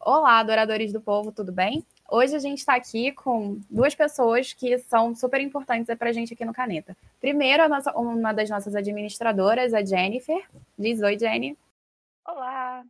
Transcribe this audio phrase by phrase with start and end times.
[0.00, 1.84] Olá, adoradores do povo, tudo bem?
[2.10, 6.32] Hoje a gente está aqui com duas pessoas que são super importantes para a gente
[6.32, 6.96] aqui no Caneta.
[7.20, 10.42] Primeiro, nossa, uma das nossas administradoras, a Jennifer.
[10.78, 11.54] Diz oi, Jenny.
[12.26, 12.82] Olá.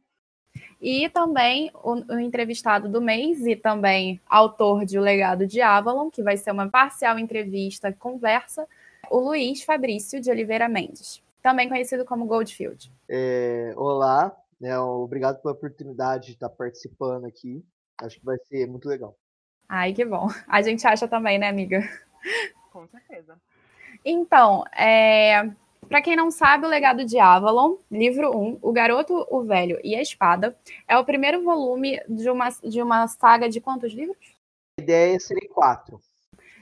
[0.89, 6.09] E também o, o, entrevistado do mês e também autor de O Legado de Avalon,
[6.09, 8.69] que vai ser uma parcial entrevista, conversa,
[9.11, 12.89] o Luiz Fabrício de Oliveira Mendes, também conhecido como Goldfield.
[13.09, 17.65] É, olá, né, obrigado pela oportunidade de estar participando aqui.
[18.01, 19.19] Acho que vai ser muito legal.
[19.69, 20.29] Ai, que bom.
[20.47, 21.81] A gente acha também, né, amiga?
[22.71, 23.37] Com certeza.
[24.05, 25.51] Então, é,
[25.89, 29.95] para quem não sabe, O Legado de Avalon, livro 1, O Garoto, o Velho e
[29.95, 34.17] a Espada, é o primeiro volume de uma, de uma saga de quantos livros?
[34.79, 36.01] A ideia seria quatro.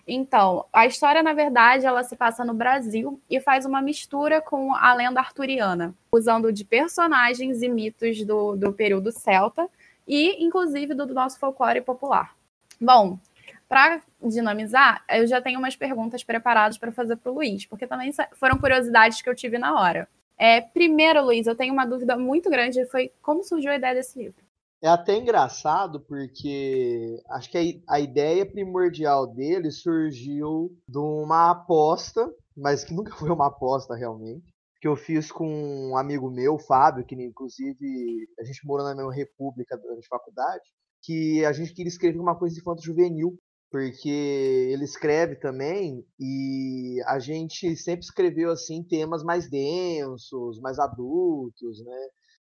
[0.06, 4.74] Então, a história, na verdade, ela se passa no Brasil e faz uma mistura com
[4.74, 9.66] a lenda arturiana, usando de personagens e mitos do, do período celta
[10.06, 12.36] e, inclusive, do, do nosso folclore popular.
[12.78, 13.18] Bom,
[13.66, 18.12] para dinamizar, eu já tenho umas perguntas preparadas para fazer para o Luiz, porque também
[18.34, 20.08] foram curiosidades que eu tive na hora.
[20.36, 24.18] É, primeiro, Luiz, eu tenho uma dúvida muito grande, foi como surgiu a ideia desse
[24.18, 24.42] livro?
[24.82, 32.30] É até engraçado porque acho que a, a ideia primordial dele surgiu de uma aposta,
[32.56, 34.44] mas que nunca foi uma aposta realmente,
[34.80, 35.48] que eu fiz com
[35.90, 40.64] um amigo meu, Fábio, que inclusive a gente morou na mesma república durante a faculdade,
[41.02, 43.38] que a gente queria escrever uma coisa de infanto juvenil,
[43.74, 51.84] porque ele escreve também e a gente sempre escreveu assim temas mais densos, mais adultos,
[51.84, 52.08] né?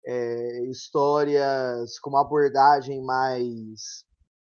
[0.07, 4.03] É, histórias com uma abordagem mais,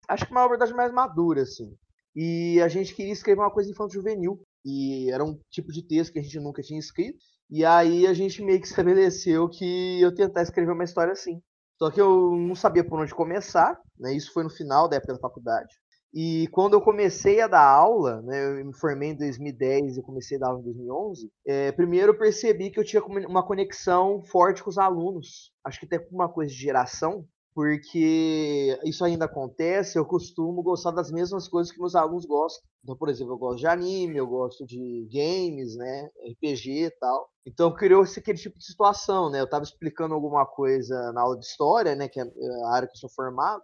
[0.09, 1.77] acho que uma abordagem mais madura assim.
[2.15, 6.13] E a gente queria escrever uma coisa infanto juvenil e era um tipo de texto
[6.13, 7.19] que a gente nunca tinha escrito
[7.51, 11.43] e aí a gente meio que estabeleceu que eu tentar escrever uma história assim.
[11.77, 14.15] Só que eu não sabia por onde começar, né?
[14.15, 15.75] Isso foi no final da época da faculdade.
[16.13, 20.37] E quando eu comecei a dar aula, né, eu me formei em 2010 e comecei
[20.37, 24.63] a dar aula em 2011, é, primeiro eu percebi que eu tinha uma conexão forte
[24.63, 25.53] com os alunos.
[25.65, 31.13] Acho que até uma coisa de geração, porque isso ainda acontece, eu costumo gostar das
[31.13, 32.63] mesmas coisas que meus alunos gostam.
[32.83, 37.29] Então, por exemplo, eu gosto de anime, eu gosto de games, né, RPG e tal.
[37.47, 39.41] Então criou-se aquele tipo de situação, né?
[39.41, 42.25] Eu estava explicando alguma coisa na aula de história, né, que é
[42.65, 43.63] a área que eu sou formado,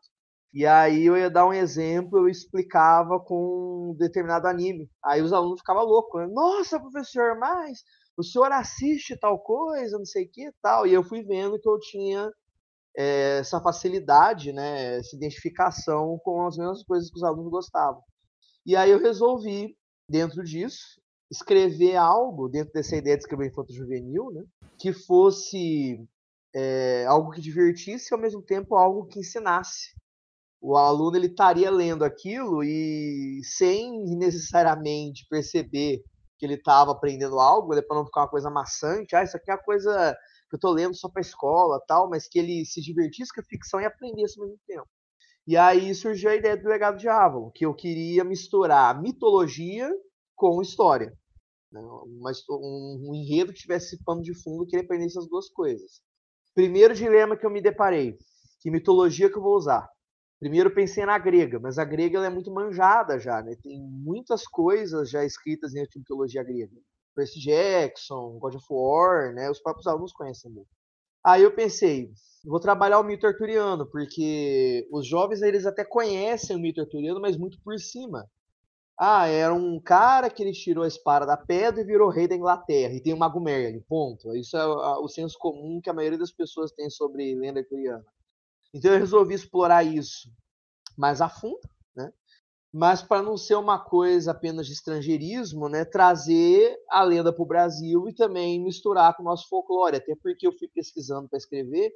[0.56, 4.90] e aí eu ia dar um exemplo, eu explicava com um determinado anime.
[5.04, 6.32] Aí os alunos ficavam loucos, né?
[6.32, 7.84] Nossa, professor, mas
[8.16, 10.86] o senhor assiste tal coisa, não sei o que tal.
[10.86, 12.32] E eu fui vendo que eu tinha
[12.96, 18.00] é, essa facilidade, né, essa identificação com as mesmas coisas que os alunos gostavam.
[18.64, 19.76] E aí eu resolvi,
[20.08, 20.98] dentro disso,
[21.30, 24.42] escrever algo, dentro dessa ideia de escrever infanto juvenil, né,
[24.78, 26.02] que fosse
[26.54, 29.94] é, algo que divertisse e ao mesmo tempo algo que ensinasse.
[30.68, 36.02] O aluno ele estaria lendo aquilo e sem necessariamente perceber
[36.36, 39.48] que ele estava aprendendo algo, né, para não ficar uma coisa maçante, ah, isso aqui
[39.48, 40.12] é uma coisa
[40.50, 43.44] que eu tô lendo só para escola, tal, mas que ele se divertisse com a
[43.44, 44.88] ficção e aprendesse ao mesmo tempo.
[45.46, 49.88] E aí surgiu a ideia do legado de Avalon, que eu queria misturar mitologia
[50.34, 51.16] com história.
[51.70, 51.80] Né?
[52.20, 56.02] Mas um, um enredo que tivesse pano de fundo que ele aprendesse as duas coisas.
[56.56, 58.18] Primeiro dilema que eu me deparei,
[58.60, 59.88] que mitologia que eu vou usar?
[60.38, 63.56] Primeiro pensei na grega, mas a grega é muito manjada já, né?
[63.62, 66.76] Tem muitas coisas já escritas dentro de mitologia grega.
[67.14, 69.50] Percy Jackson, God of War, né?
[69.50, 70.68] Os próprios alunos conhecem muito.
[71.24, 72.12] Aí eu pensei,
[72.44, 77.36] vou trabalhar o mito arturiano, porque os jovens eles até conhecem o mito arturiano, mas
[77.36, 78.28] muito por cima.
[78.98, 82.36] Ah, era um cara que ele tirou a espada da pedra e virou rei da
[82.36, 84.34] Inglaterra, e tem o Mago Merlin, ponto.
[84.36, 88.04] Isso é o senso comum que a maioria das pessoas tem sobre lenda arturiana.
[88.74, 90.30] Então eu resolvi explorar isso
[90.96, 91.60] mais a fundo,
[91.94, 92.12] né?
[92.72, 97.46] mas para não ser uma coisa apenas de estrangeirismo, né, trazer a lenda para o
[97.46, 101.90] Brasil e também misturar com o nosso folclore, até porque eu fui pesquisando para escrever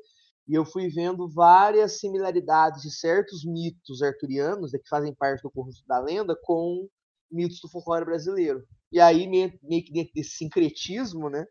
[0.49, 5.51] e eu fui vendo várias similaridades de certos mitos arturianos, né, que fazem parte do
[5.51, 6.89] conjunto da lenda, com
[7.31, 8.67] mitos do folclore brasileiro.
[8.91, 11.47] E aí, meio, que dentro desse sincretismo, né,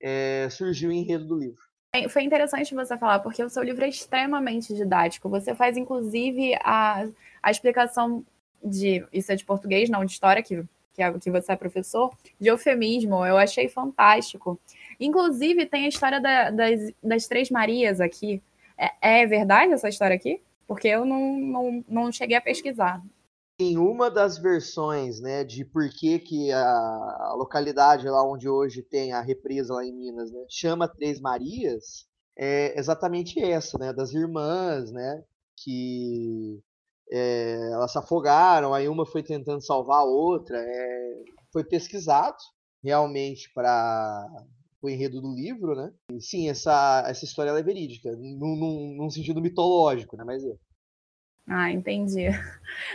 [0.00, 1.65] é, surgiu o enredo do livro.
[2.08, 5.28] Foi interessante você falar, porque o seu livro é extremamente didático.
[5.28, 7.06] Você faz, inclusive, a,
[7.42, 8.24] a explicação
[8.62, 10.62] de isso é de português, não de história, que,
[10.94, 14.58] que, é, que você é professor, de eufemismo, eu achei fantástico.
[14.98, 18.42] Inclusive, tem a história da, das, das Três Marias aqui.
[18.76, 20.40] É, é, verdade essa história aqui?
[20.66, 23.02] Porque eu não, não, não cheguei a pesquisar.
[23.58, 29.12] Em uma das versões, né, de por que, que a localidade lá onde hoje tem
[29.12, 32.06] a represa lá em Minas, né, chama Três Marias,
[32.38, 35.24] é exatamente essa, né, das irmãs, né,
[35.56, 36.60] que
[37.10, 42.36] é, elas se afogaram, aí uma foi tentando salvar a outra, é, foi pesquisado
[42.82, 44.28] realmente para
[44.82, 45.92] o enredo do livro, né?
[46.12, 50.24] E, sim, essa, essa história é verídica, num, num, num sentido mitológico, né?
[50.24, 50.54] Mas é.
[51.48, 52.26] Ah, entendi.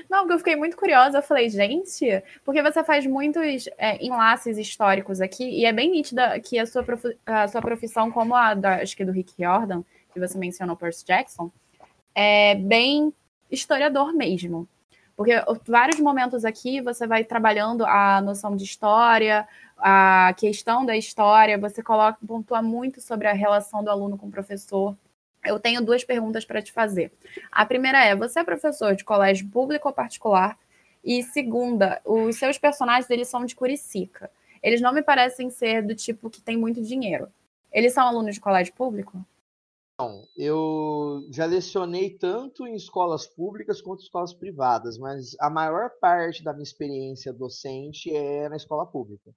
[0.09, 1.19] Não, porque eu fiquei muito curiosa.
[1.19, 2.06] Eu falei, gente,
[2.44, 6.83] porque você faz muitos é, enlaces históricos aqui, e é bem nítida que a sua,
[6.83, 7.18] prof...
[7.25, 9.83] a sua profissão, como a da, acho que do Rick Jordan,
[10.13, 11.50] que você mencionou, Percy Jackson,
[12.13, 13.13] é bem
[13.50, 14.68] historiador mesmo.
[15.15, 15.33] Porque
[15.68, 21.81] vários momentos aqui você vai trabalhando a noção de história, a questão da história, você
[21.81, 24.95] coloca, pontua muito sobre a relação do aluno com o professor.
[25.43, 27.11] Eu tenho duas perguntas para te fazer.
[27.51, 30.57] A primeira é: você é professor de colégio público ou particular?
[31.03, 34.29] E segunda, os seus personagens eles são de Curicica.
[34.61, 37.27] Eles não me parecem ser do tipo que tem muito dinheiro.
[37.71, 39.25] Eles são alunos de colégio público?
[39.99, 45.91] Não, eu já lecionei tanto em escolas públicas quanto em escolas privadas, mas a maior
[45.99, 49.31] parte da minha experiência docente é na escola pública.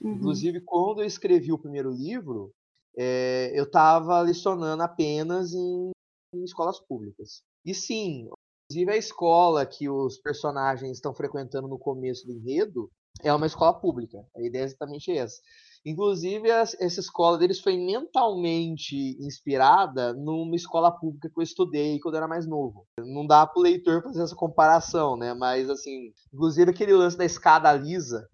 [0.00, 0.12] Uhum.
[0.12, 2.52] Inclusive, quando eu escrevi o primeiro livro,
[2.96, 5.90] é, eu estava lecionando apenas em,
[6.34, 7.42] em, escolas públicas.
[7.64, 8.28] E sim,
[8.70, 12.90] inclusive a escola que os personagens estão frequentando no começo do enredo
[13.22, 14.24] é uma escola pública.
[14.36, 15.40] A ideia é exatamente essa.
[15.86, 22.18] Inclusive, essa escola deles foi mentalmente inspirada numa escola pública que eu estudei quando eu
[22.18, 22.84] era mais novo.
[22.98, 25.32] Não dá para o leitor fazer essa comparação, né?
[25.32, 28.28] Mas, assim, inclusive aquele lance da escada lisa,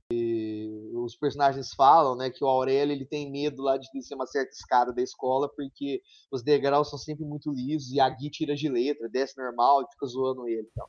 [1.04, 4.50] os personagens falam, né, que o Aurélio ele tem medo lá de descer uma certa
[4.50, 6.00] escada da escola porque
[6.30, 9.92] os degraus são sempre muito lisos e a Gui tira de letra, desce normal e
[9.92, 10.68] fica zoando ele.
[10.70, 10.86] Então.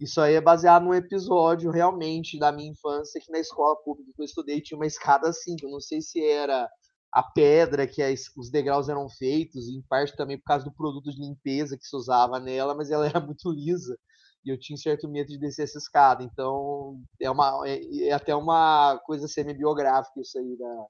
[0.00, 4.22] Isso aí é baseado num episódio realmente da minha infância que na escola pública que
[4.22, 6.68] eu estudei tinha uma escada assim, que eu não sei se era
[7.12, 11.10] a pedra que as, os degraus eram feitos, em parte também por causa do produto
[11.10, 13.98] de limpeza que se usava nela, mas ela era muito lisa
[14.44, 16.22] e eu tinha certo medo de descer essa escada.
[16.22, 20.86] Então, é, uma, é, é até uma coisa semi-biográfica isso aí da,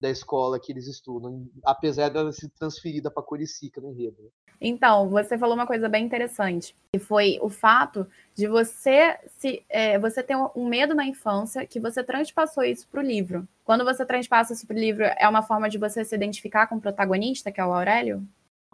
[0.00, 4.22] da escola que eles estudam, apesar dela ser transferida para Curicica no enredo.
[4.22, 4.28] Né?
[4.60, 9.98] Então, você falou uma coisa bem interessante, que foi o fato de você se é,
[9.98, 13.46] você ter um medo na infância que você transpassou isso para o livro.
[13.64, 16.76] Quando você transpassa isso para o livro, é uma forma de você se identificar com
[16.76, 18.26] o protagonista, que é o Aurélio?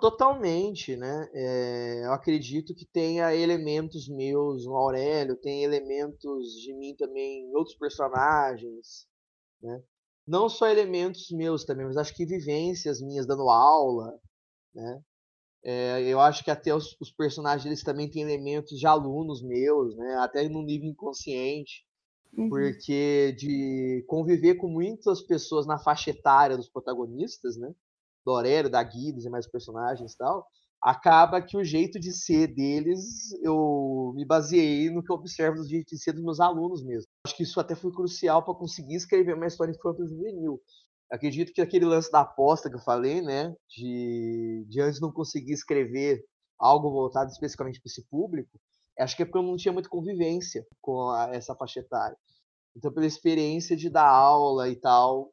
[0.03, 1.31] Totalmente, né?
[1.33, 7.55] É, eu acredito que tenha elementos meus no Aurélio, tem elementos de mim também em
[7.55, 9.07] outros personagens,
[9.63, 9.81] né?
[10.27, 14.19] Não só elementos meus também, mas acho que vivências minhas dando aula,
[14.75, 15.01] né?
[15.63, 19.95] É, eu acho que até os, os, personagens eles também têm elementos de alunos meus,
[19.97, 20.17] né?
[20.17, 21.87] Até no nível inconsciente,
[22.37, 22.49] uhum.
[22.49, 27.73] porque de conviver com muitas pessoas na faixa etária dos protagonistas, né?
[28.25, 30.47] Do Aurélio, da Guidos e mais personagens e tal,
[30.83, 35.69] acaba que o jeito de ser deles, eu me baseei no que eu observo do
[35.69, 37.07] jeito de ser dos meus alunos mesmo.
[37.25, 40.61] Acho que isso até foi crucial para conseguir escrever uma história infantil juvenil.
[41.11, 45.53] Acredito que aquele lance da aposta que eu falei, né, de, de antes não conseguir
[45.53, 46.25] escrever
[46.59, 48.51] algo voltado especificamente para esse público,
[48.99, 52.17] acho que é porque eu não tinha muita convivência com a, essa faixa etária.
[52.77, 55.31] Então, pela experiência de dar aula e tal,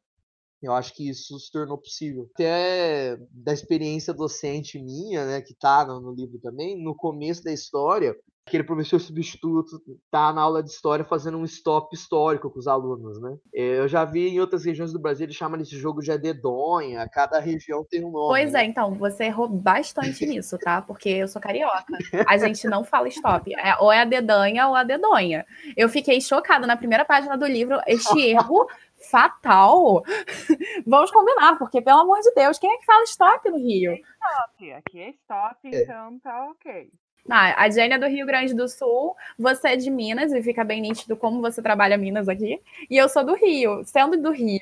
[0.61, 2.29] eu acho que isso se tornou possível.
[2.33, 8.15] Até da experiência docente minha, né, que está no, livro também, no começo da história,
[8.45, 9.79] aquele professor substituto
[10.11, 13.37] tá na aula de história fazendo um stop histórico com os alunos, né?
[13.53, 17.39] Eu já vi em outras regiões do Brasil, eles chamam esse jogo de dedonha, cada
[17.39, 18.29] região tem um nome.
[18.29, 18.65] Pois é, né?
[18.65, 20.81] então, você errou bastante nisso, tá?
[20.81, 21.93] Porque eu sou carioca.
[22.27, 23.53] A gente não fala stop.
[23.53, 25.45] É, ou é a dedanha ou a dedonha.
[25.77, 28.67] Eu fiquei chocada na primeira página do livro, este erro
[29.09, 30.03] fatal.
[30.85, 33.93] Vamos combinar, porque, pelo amor de Deus, quem é que fala stop no Rio?
[33.93, 35.83] Stop, aqui é stop, é.
[35.83, 36.91] então tá ok.
[37.29, 40.63] Ah, a Jane é do Rio Grande do Sul, você é de Minas, e fica
[40.63, 44.61] bem nítido como você trabalha Minas aqui, e eu sou do Rio, sendo do Rio.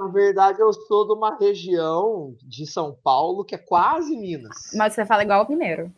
[0.00, 4.70] Na verdade, eu sou de uma região de São Paulo que é quase Minas.
[4.74, 5.92] Mas você fala igual o mineiro.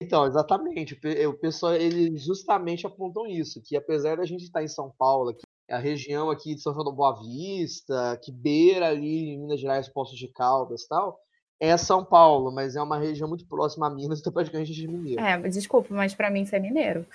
[0.00, 0.98] Então, exatamente.
[1.26, 5.42] O pessoal, eles justamente apontam isso, que apesar da gente estar em São Paulo, aqui,
[5.70, 9.88] a região aqui de São João do Boa Vista, que beira ali em Minas Gerais,
[9.88, 11.20] Poços de Caldas e tal,
[11.60, 14.86] é São Paulo, mas é uma região muito próxima a Minas, então praticamente a gente
[14.86, 15.20] é mineiro.
[15.20, 17.06] É, desculpa, mas para mim você é mineiro.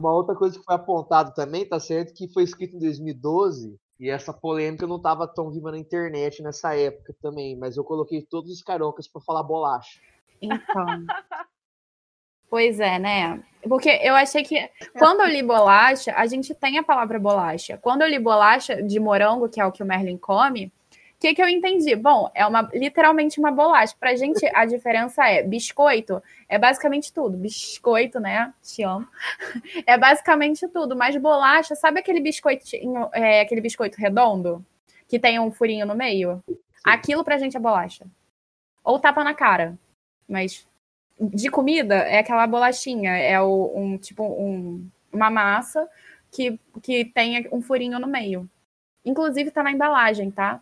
[0.00, 4.10] Uma outra coisa que foi apontado também, tá certo, que foi escrito em 2012, e
[4.10, 8.50] essa polêmica não estava tão viva na internet nessa época também, mas eu coloquei todos
[8.50, 10.00] os cariocas para falar bolacha.
[10.40, 10.58] Então.
[12.52, 13.42] Pois é, né?
[13.66, 14.68] Porque eu achei que
[14.98, 17.78] quando eu li bolacha, a gente tem a palavra bolacha.
[17.78, 20.70] Quando eu li bolacha de morango, que é o que o Merlin come, o
[21.18, 21.96] que, que eu entendi?
[21.96, 23.94] Bom, é uma literalmente uma bolacha.
[23.98, 27.38] Pra gente, a diferença é biscoito, é basicamente tudo.
[27.38, 28.52] Biscoito, né?
[28.62, 29.08] Te amo.
[29.86, 30.94] É basicamente tudo.
[30.94, 34.62] Mas bolacha, sabe aquele biscoitinho, é, aquele biscoito redondo?
[35.08, 36.44] Que tem um furinho no meio?
[36.84, 38.04] Aquilo pra gente é bolacha.
[38.84, 39.78] Ou tapa na cara.
[40.28, 40.66] Mas
[41.30, 45.88] de comida é aquela bolachinha, é o, um tipo um, uma massa
[46.30, 48.48] que, que tem um furinho no meio.
[49.04, 50.60] Inclusive tá na embalagem, tá?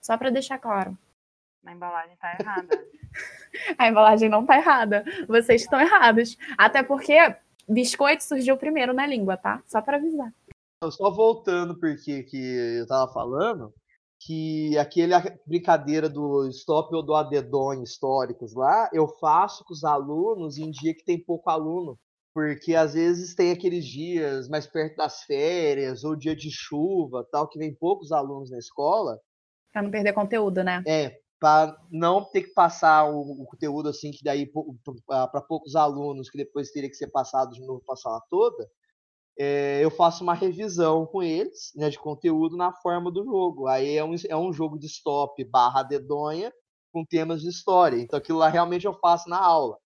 [0.00, 0.96] Só para deixar claro.
[1.62, 2.68] Na embalagem tá errada.
[3.78, 5.04] a embalagem não tá errada.
[5.26, 6.36] Vocês estão errados.
[6.56, 7.16] Até porque
[7.68, 9.62] biscoito surgiu primeiro na língua, tá?
[9.66, 10.32] Só para avisar.
[10.90, 13.72] Só voltando porque que eu tava falando,
[14.18, 15.12] que aquele
[15.46, 20.94] brincadeira do stop ou do adedon históricos lá, eu faço com os alunos em dia
[20.94, 21.98] que tem pouco aluno,
[22.34, 27.48] porque às vezes tem aqueles dias mais perto das férias ou dia de chuva, tal,
[27.48, 29.20] que vem poucos alunos na escola.
[29.72, 30.82] Para não perder conteúdo, né?
[30.86, 34.50] É, para não ter que passar o, o conteúdo assim que daí
[35.06, 38.66] para poucos alunos que depois teria que ser passado de novo para a sala toda
[39.38, 43.66] é, eu faço uma revisão com eles, né, de conteúdo na forma do jogo.
[43.66, 46.52] Aí é um, é um jogo de stop barra dedonha
[46.92, 47.96] com temas de história.
[47.98, 49.76] Então aquilo lá realmente eu faço na aula.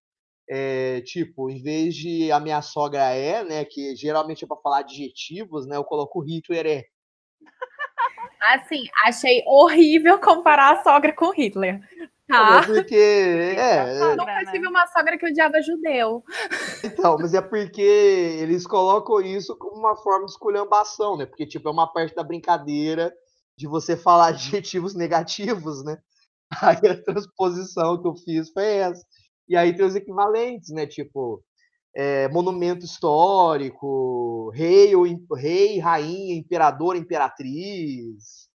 [0.49, 4.79] É, tipo, em vez de a minha sogra é, né, que geralmente é para falar
[4.79, 6.83] adjetivos, né, eu coloco Hitler é.
[8.41, 11.79] Assim, achei horrível comparar a sogra com Hitler.
[12.27, 12.63] Tá.
[12.65, 12.95] Porque.
[12.95, 14.51] É, eu nunca né?
[14.51, 16.23] tive uma sogra que odiava judeu.
[16.83, 21.25] Então, mas é porque eles colocam isso como uma forma de esculhambação, né?
[21.25, 23.13] Porque, tipo, é uma parte da brincadeira
[23.57, 25.97] de você falar adjetivos negativos, né?
[26.61, 29.05] Aí a transposição que eu fiz foi essa.
[29.47, 30.87] E aí tem os equivalentes, né?
[30.87, 31.43] Tipo,
[31.95, 34.93] é, monumento histórico, rei,
[35.35, 38.50] rei, rainha, imperador, imperatriz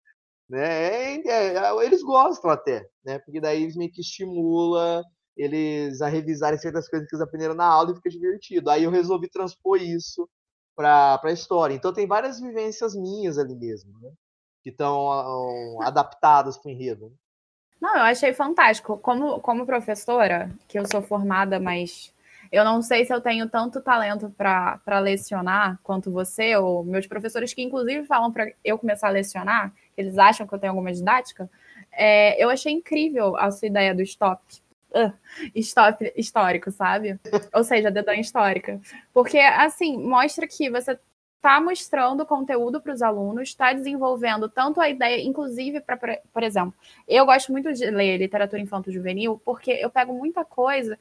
[0.50, 1.16] né?
[1.22, 3.20] É, é, eles gostam até, né?
[3.20, 5.04] Porque daí eles meio que estimula
[5.36, 8.70] eles a revisarem certas coisas que eles aprenderam na aula e fica divertido.
[8.70, 10.30] Aí eu resolvi transpor isso
[10.76, 11.74] para a história.
[11.74, 14.12] Então tem várias vivências minhas ali mesmo, né?
[14.64, 17.14] Que estão adaptadas para o enredo.
[17.80, 18.98] Não, eu achei fantástico.
[18.98, 22.14] Como, como professora, que eu sou formada, mas
[22.52, 27.54] eu não sei se eu tenho tanto talento para lecionar quanto você, ou meus professores
[27.54, 31.50] que, inclusive, falam para eu começar a lecionar, eles acham que eu tenho alguma didática.
[31.92, 34.42] É, eu achei incrível a sua ideia do stop.
[34.92, 35.12] Uh,
[35.56, 37.20] stop histórico, sabe?
[37.54, 38.80] Ou seja, dedão histórica.
[39.14, 40.98] Porque, assim, mostra que você
[41.46, 45.98] está mostrando conteúdo para os alunos, está desenvolvendo tanto a ideia, inclusive, para,
[46.34, 46.74] por exemplo,
[47.08, 50.98] eu gosto muito de ler literatura infanto-juvenil, porque eu pego muita coisa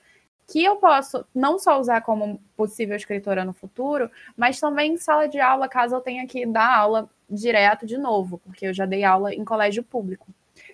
[0.47, 5.27] que eu posso não só usar como possível escritora no futuro, mas também em sala
[5.27, 9.05] de aula, caso eu tenha que dar aula direto de novo, porque eu já dei
[9.05, 10.27] aula em colégio público.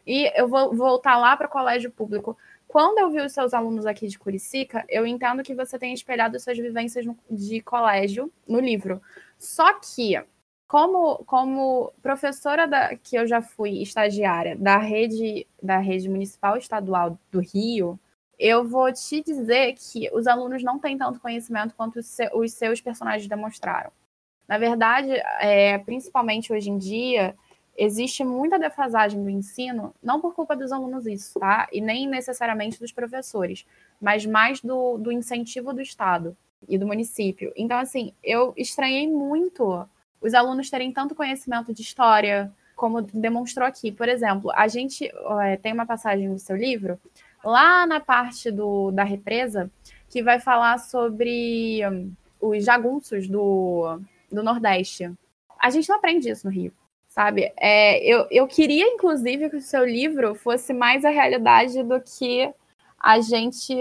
[0.06, 2.36] E eu vou voltar lá para colégio público.
[2.66, 6.38] Quando eu vi os seus alunos aqui de Curicica, eu entendo que você tem espelhado
[6.38, 9.00] suas vivências de colégio no livro.
[9.38, 10.22] Só que,
[10.68, 17.18] como, como professora da, que eu já fui estagiária da rede, da rede municipal estadual
[17.32, 17.98] do Rio,
[18.40, 23.28] eu vou te dizer que os alunos não têm tanto conhecimento quanto os seus personagens
[23.28, 23.92] demonstraram.
[24.48, 27.36] Na verdade, é, principalmente hoje em dia,
[27.76, 31.68] existe muita defasagem do ensino, não por culpa dos alunos isso, tá?
[31.70, 33.66] E nem necessariamente dos professores,
[34.00, 36.34] mas mais do, do incentivo do Estado
[36.66, 37.52] e do município.
[37.54, 39.86] Então, assim, eu estranhei muito
[40.20, 43.92] os alunos terem tanto conhecimento de história, como demonstrou aqui.
[43.92, 45.10] Por exemplo, a gente
[45.42, 46.98] é, tem uma passagem no seu livro
[47.44, 49.70] lá na parte do, da represa,
[50.08, 55.10] que vai falar sobre um, os jagunços do, do Nordeste.
[55.58, 56.72] A gente não aprende isso no Rio,
[57.08, 57.52] sabe?
[57.56, 62.52] É, eu, eu queria, inclusive, que o seu livro fosse mais a realidade do que
[62.98, 63.74] a gente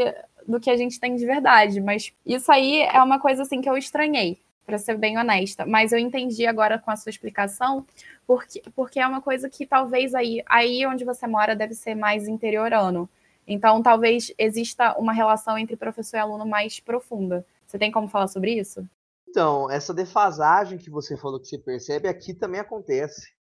[0.48, 3.70] do que a gente tem de verdade, mas isso aí é uma coisa assim que
[3.70, 7.86] eu estranhei, para ser bem honesta, mas eu entendi agora com a sua explicação,
[8.26, 12.28] porque, porque é uma coisa que talvez aí, aí onde você mora deve ser mais
[12.28, 13.08] interiorano.
[13.52, 17.44] Então, talvez exista uma relação entre professor e aluno mais profunda.
[17.66, 18.88] Você tem como falar sobre isso?
[19.28, 23.34] Então, essa defasagem que você falou que você percebe aqui também acontece.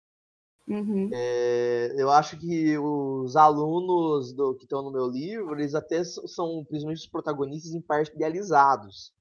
[0.67, 1.11] Uhum.
[1.13, 6.65] É, eu acho que os alunos do, que estão no meu livro, eles até são,
[6.67, 9.13] principalmente os protagonistas, em parte idealizados.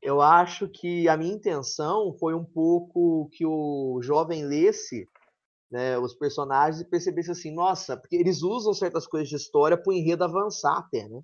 [0.00, 5.06] Eu acho que a minha intenção foi um pouco que o jovem lesse
[5.70, 9.90] né, os personagens e percebesse assim, nossa, porque eles usam certas coisas de história para
[9.90, 11.22] o enredo avançar até, né?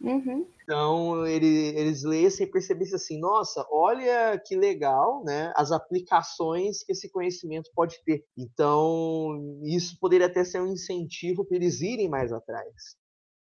[0.00, 0.48] Uhum.
[0.62, 5.52] Então, ele, eles leem sem perceber assim, nossa, olha que legal, né?
[5.56, 8.24] As aplicações que esse conhecimento pode ter.
[8.36, 12.96] Então, isso poderia até ser um incentivo para eles irem mais atrás.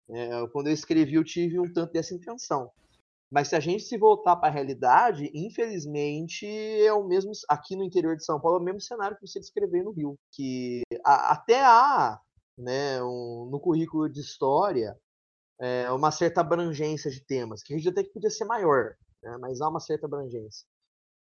[0.10, 2.72] É, quando eu escrevi, eu tive um tanto dessa intenção.
[3.32, 7.84] Mas se a gente se voltar para a realidade, infelizmente é o mesmo aqui no
[7.84, 11.32] interior de São Paulo, é o mesmo cenário que você descreveu no Rio, que a,
[11.32, 12.20] até há,
[12.58, 15.00] né, um, no currículo de história,
[15.62, 19.38] é, uma certa abrangência de temas, que a gente até que podia ser maior, né,
[19.40, 20.68] mas há uma certa abrangência.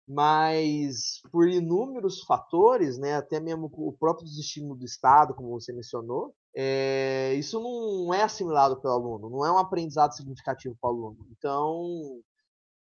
[0.07, 6.33] Mas por inúmeros fatores, né, até mesmo o próprio desestímulo do Estado, como você mencionou,
[6.55, 11.27] é, isso não é assimilado pelo aluno, não é um aprendizado significativo para o aluno.
[11.31, 12.21] Então,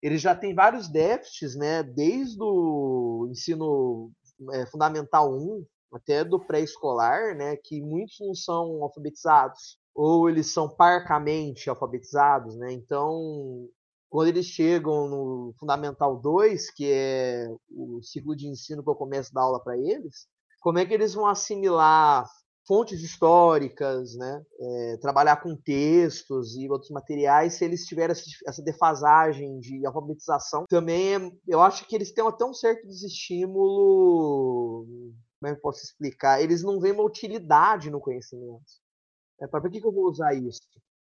[0.02, 4.12] ele já tem vários déficits, né, desde o ensino
[4.54, 10.70] é, fundamental 1 até do pré-escolar, né, que muitos não são alfabetizados ou eles são
[10.70, 12.72] parcamente alfabetizados, né?
[12.72, 13.68] Então,
[14.10, 19.32] quando eles chegam no Fundamental 2, que é o ciclo de ensino que eu começo
[19.32, 20.28] a dar aula para eles,
[20.62, 22.26] como é que eles vão assimilar
[22.72, 24.42] fontes históricas, né?
[24.58, 28.16] É, trabalhar com textos e outros materiais, se eles tiverem
[28.48, 34.86] essa defasagem de alfabetização, também eu acho que eles têm até um certo desestímulo.
[35.38, 36.42] Como é que eu posso explicar?
[36.42, 38.64] Eles não veem uma utilidade no conhecimento.
[39.42, 40.62] É, para que, que eu vou usar isso?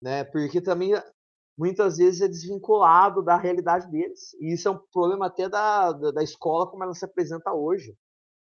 [0.02, 0.26] Né?
[0.26, 0.92] Porque também
[1.58, 4.34] muitas vezes é desvinculado da realidade deles.
[4.42, 7.96] E isso é um problema até da, da, da escola como ela se apresenta hoje.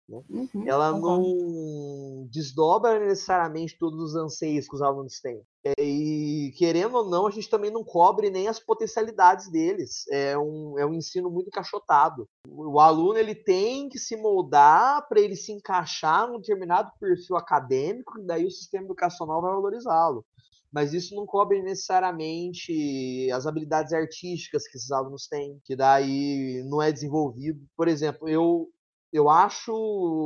[0.08, 0.22] Né?
[0.30, 5.42] Uhum, ela não desdobra necessariamente todos os anseios que os alunos têm.
[5.80, 10.06] E querendo ou não, a gente também não cobre nem as potencialidades deles.
[10.12, 12.28] É um, é um ensino muito encaixotado.
[12.48, 18.20] O aluno ele tem que se moldar para ele se encaixar num determinado perfil acadêmico,
[18.20, 20.26] e daí o sistema educacional vai valorizá-lo.
[20.70, 26.82] Mas isso não cobre necessariamente as habilidades artísticas que esses alunos têm, que daí não
[26.82, 27.62] é desenvolvido.
[27.78, 28.68] Por exemplo, eu
[29.14, 29.72] eu acho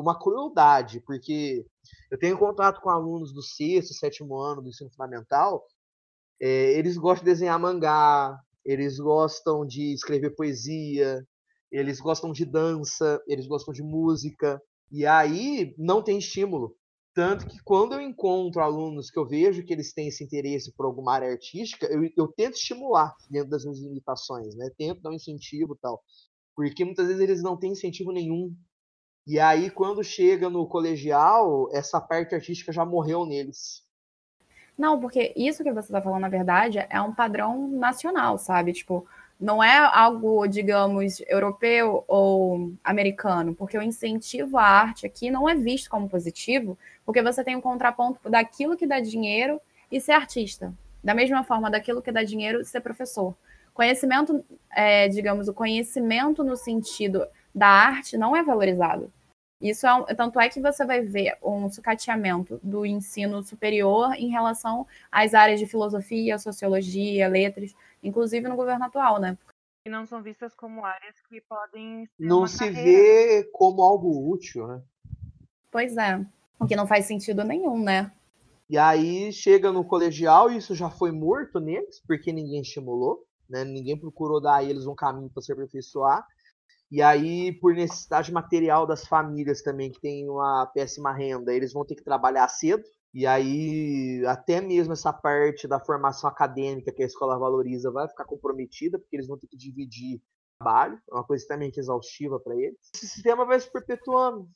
[0.01, 1.65] uma crueldade, porque
[2.09, 5.65] eu tenho contato com alunos do sexto, sétimo ano do ensino fundamental,
[6.41, 11.27] é, eles gostam de desenhar mangá, eles gostam de escrever poesia,
[11.69, 16.73] eles gostam de dança, eles gostam de música, e aí não tem estímulo.
[17.13, 20.85] Tanto que quando eu encontro alunos que eu vejo que eles têm esse interesse por
[20.85, 24.69] alguma área artística, eu, eu tento estimular dentro das minhas limitações, né?
[24.77, 26.01] Tento dar um incentivo e tal.
[26.55, 28.55] Porque muitas vezes eles não têm incentivo nenhum
[29.27, 33.85] e aí, quando chega no colegial, essa parte artística já morreu neles.
[34.77, 38.71] Não, porque isso que você está falando, na verdade, é um padrão nacional, sabe?
[38.71, 39.05] Tipo,
[39.37, 45.55] não é algo, digamos, europeu ou americano, porque o incentivo à arte aqui não é
[45.55, 49.59] visto como positivo, porque você tem um contraponto daquilo que dá dinheiro
[49.91, 50.73] e ser artista.
[51.03, 53.35] Da mesma forma, daquilo que dá dinheiro e ser professor.
[53.73, 59.11] Conhecimento, é, digamos, o conhecimento no sentido da arte não é valorizado.
[59.59, 64.85] Isso é, tanto é que você vai ver um sucateamento do ensino superior em relação
[65.11, 69.37] às áreas de filosofia, sociologia, letras, inclusive no governo atual, né?
[69.85, 72.07] E não são vistas como áreas que podem.
[72.19, 72.83] não se carreira.
[72.83, 74.81] vê como algo útil, né?
[75.71, 76.23] Pois é.
[76.59, 78.11] O que não faz sentido nenhum, né?
[78.69, 83.63] E aí chega no colegial, e isso já foi morto neles, porque ninguém estimulou, né?
[83.63, 86.27] Ninguém procurou dar a eles um caminho para se aperfeiçoar.
[86.89, 91.85] E aí, por necessidade material das famílias também, que tem uma péssima renda, eles vão
[91.85, 92.83] ter que trabalhar cedo.
[93.13, 98.25] E aí, até mesmo essa parte da formação acadêmica que a escola valoriza vai ficar
[98.25, 100.21] comprometida, porque eles vão ter que dividir
[100.59, 102.77] trabalho, é uma coisa extremamente exaustiva para eles.
[102.95, 104.47] Esse sistema vai se perpetuando.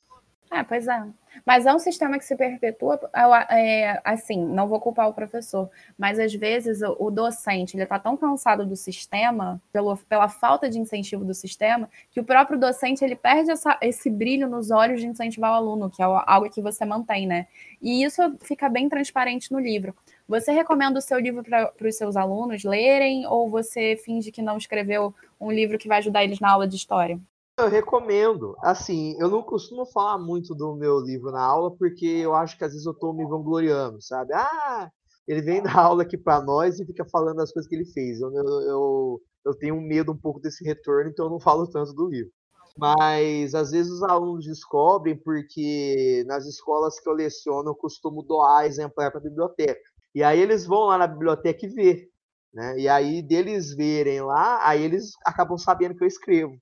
[0.54, 1.02] É, pois é.
[1.46, 3.00] Mas é um sistema que se perpetua,
[3.48, 7.98] é, assim, não vou culpar o professor, mas às vezes o, o docente, ele está
[7.98, 13.02] tão cansado do sistema, pelo, pela falta de incentivo do sistema, que o próprio docente,
[13.02, 16.60] ele perde essa, esse brilho nos olhos de incentivar o aluno, que é algo que
[16.60, 17.46] você mantém, né?
[17.80, 19.94] E isso fica bem transparente no livro.
[20.28, 24.58] Você recomenda o seu livro para os seus alunos lerem ou você finge que não
[24.58, 27.18] escreveu um livro que vai ajudar eles na aula de história?
[27.58, 28.56] Eu recomendo.
[28.62, 32.64] Assim, eu não costumo falar muito do meu livro na aula, porque eu acho que
[32.64, 34.32] às vezes eu tô me vangloriando, sabe?
[34.34, 34.90] Ah,
[35.28, 38.20] ele vem dar aula aqui para nós e fica falando as coisas que ele fez.
[38.20, 41.92] Eu, eu, eu, eu tenho medo um pouco desse retorno, então eu não falo tanto
[41.92, 42.32] do livro.
[42.76, 48.64] Mas às vezes os alunos descobrem porque nas escolas que eu leciono eu costumo doar
[48.64, 49.80] exemplar para a biblioteca.
[50.14, 52.08] E aí eles vão lá na biblioteca e ver.
[52.52, 52.80] Né?
[52.80, 56.56] E aí deles verem lá, aí eles acabam sabendo que eu escrevo.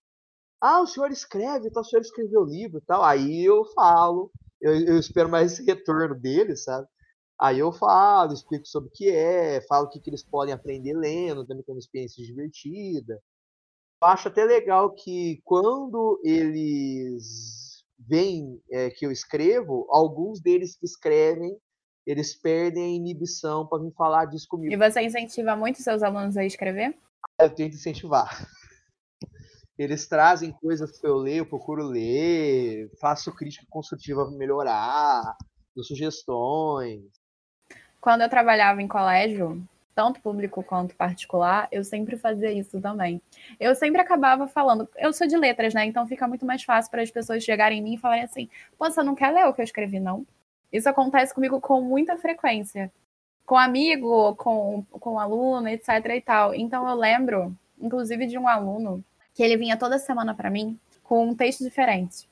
[0.61, 1.81] Ah, o senhor escreve, tá?
[1.81, 3.03] o senhor escreveu livro e tal.
[3.03, 6.87] Aí eu falo, eu, eu espero mais esse retorno dele, sabe?
[7.40, 10.92] Aí eu falo, explico sobre o que é, falo o que, que eles podem aprender
[10.92, 13.18] lendo, também como experiência divertida.
[14.03, 20.85] Eu acho até legal que quando eles veem é, que eu escrevo, alguns deles que
[20.85, 21.57] escrevem,
[22.07, 24.73] eles perdem a inibição para vir falar disso comigo.
[24.73, 26.94] E você incentiva muito seus alunos a escrever?
[27.38, 28.46] Eu tento incentivar.
[29.81, 35.35] Eles trazem coisas que eu leio, eu procuro ler, faço crítica construtiva para melhorar,
[35.75, 37.01] dou sugestões.
[37.99, 43.23] Quando eu trabalhava em colégio, tanto público quanto particular, eu sempre fazia isso também.
[43.59, 45.87] Eu sempre acabava falando, eu sou de letras, né?
[45.87, 48.85] Então fica muito mais fácil para as pessoas chegarem em mim e falarem assim: Pô,
[48.85, 50.27] você não quer ler o que eu escrevi, não?
[50.71, 52.93] Isso acontece comigo com muita frequência.
[53.47, 56.55] Com amigo, com, com aluno, etc e tal.
[56.55, 59.03] Então eu lembro, inclusive, de um aluno
[59.40, 62.29] que ele vinha toda semana para mim com um texto diferente.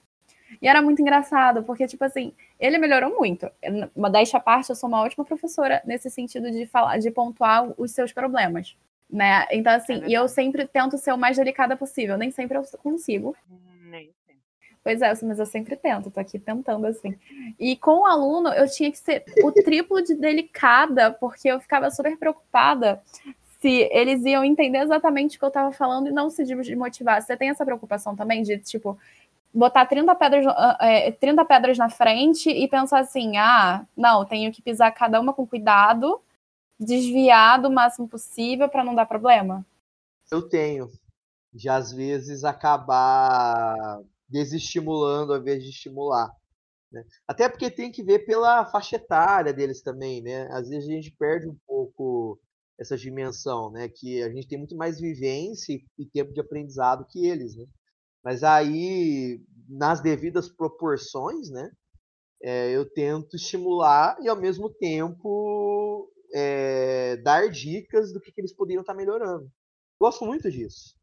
[0.61, 3.51] E era muito engraçado, porque, tipo assim, ele melhorou muito.
[3.97, 7.93] Modéstia à parte, eu sou uma ótima professora nesse sentido de falar, de pontuar os
[7.93, 8.77] seus problemas.
[9.09, 9.47] Né?
[9.53, 12.19] Então, assim, é e eu sempre tento ser o mais delicada possível.
[12.19, 13.35] Nem sempre eu consigo.
[13.85, 14.43] Nem sempre.
[14.85, 17.19] Pois é, mas eu sempre tento, tô aqui tentando assim.
[17.59, 21.91] E com o aluno, eu tinha que ser o triplo de delicada, porque eu ficava
[21.91, 23.03] super preocupada
[23.61, 27.21] se eles iam entender exatamente o que eu estava falando e não se desmotivar.
[27.21, 28.99] Você tem essa preocupação também de, tipo,
[29.53, 30.47] botar 30 pedras,
[30.81, 35.33] é, 30 pedras na frente e pensar assim: ah, não, tenho que pisar cada uma
[35.33, 36.21] com cuidado,
[36.79, 39.67] desviar do máximo possível para não dar problema?
[40.31, 40.89] Eu tenho.
[41.53, 46.31] De às vezes acabar desestimulando ao invés de estimular.
[46.93, 47.03] Né?
[47.27, 50.47] Até porque tem que ver pela faixa etária deles também, né?
[50.53, 52.39] Às vezes a gente perde um pouco
[52.79, 53.89] essa dimensão, né?
[53.89, 57.65] Que a gente tem muito mais vivência e tempo de aprendizado que eles, né?
[58.25, 61.71] Mas aí, nas devidas proporções, né?
[62.41, 68.55] É, eu tento estimular e ao mesmo tempo é, dar dicas do que, que eles
[68.55, 69.51] poderiam estar melhorando.
[70.01, 70.95] Gosto muito disso.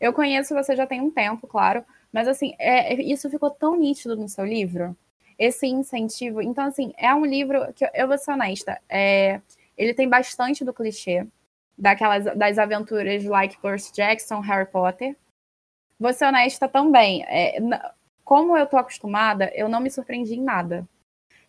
[0.00, 4.16] Eu conheço você já tem um tempo, claro, mas assim, é, isso ficou tão nítido
[4.16, 4.96] no seu livro,
[5.38, 6.40] esse incentivo.
[6.42, 9.40] Então, assim, é um livro que eu vou ser honesta, é,
[9.80, 11.26] ele tem bastante do clichê
[11.76, 15.16] daquelas das aventuras like Percy Jackson, Harry Potter.
[16.12, 17.24] Ser honesta também.
[17.24, 17.58] É,
[18.22, 20.86] como eu tô acostumada, eu não me surpreendi em nada.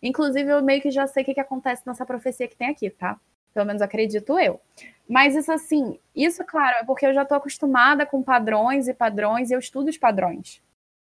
[0.02, 2.88] Inclusive, eu meio que já sei o que, que acontece nessa profecia que tem aqui,
[2.88, 3.20] tá?
[3.52, 4.58] Pelo menos acredito eu.
[5.06, 9.50] Mas isso assim, isso, claro, é porque eu já tô acostumada com padrões e padrões
[9.50, 10.62] e eu estudo os padrões.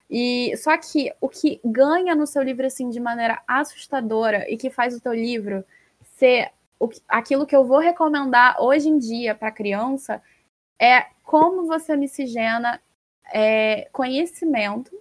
[0.09, 4.69] E só que o que ganha no seu livro assim de maneira assustadora e que
[4.69, 5.65] faz o teu livro
[6.15, 10.21] ser o, aquilo que eu vou recomendar hoje em dia para criança
[10.79, 12.79] é como você miscigena
[13.33, 14.91] é, conhecimento,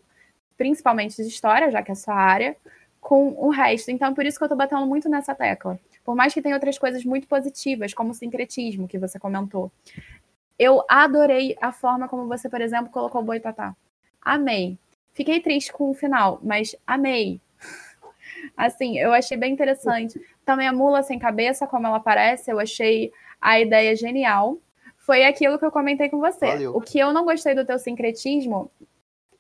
[0.57, 2.57] principalmente de história, já que é a sua área,
[3.01, 3.91] com o resto.
[3.91, 5.79] Então, por isso que eu estou batendo muito nessa tecla.
[6.05, 9.71] Por mais que tenha outras coisas muito positivas, como o sincretismo, que você comentou.
[10.59, 13.77] Eu adorei a forma como você, por exemplo, colocou o Boitatá.
[14.21, 14.79] Amei.
[15.13, 17.41] Fiquei triste com o final, mas amei.
[18.57, 20.21] Assim, eu achei bem interessante.
[20.45, 24.59] Também a mula sem cabeça, como ela aparece, eu achei a ideia genial.
[24.99, 26.47] Foi aquilo que eu comentei com você.
[26.47, 26.77] Valeu.
[26.77, 28.71] O que eu não gostei do teu sincretismo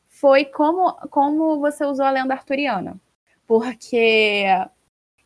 [0.09, 2.99] foi como, como você usou a lenda arturiana.
[3.47, 4.47] Porque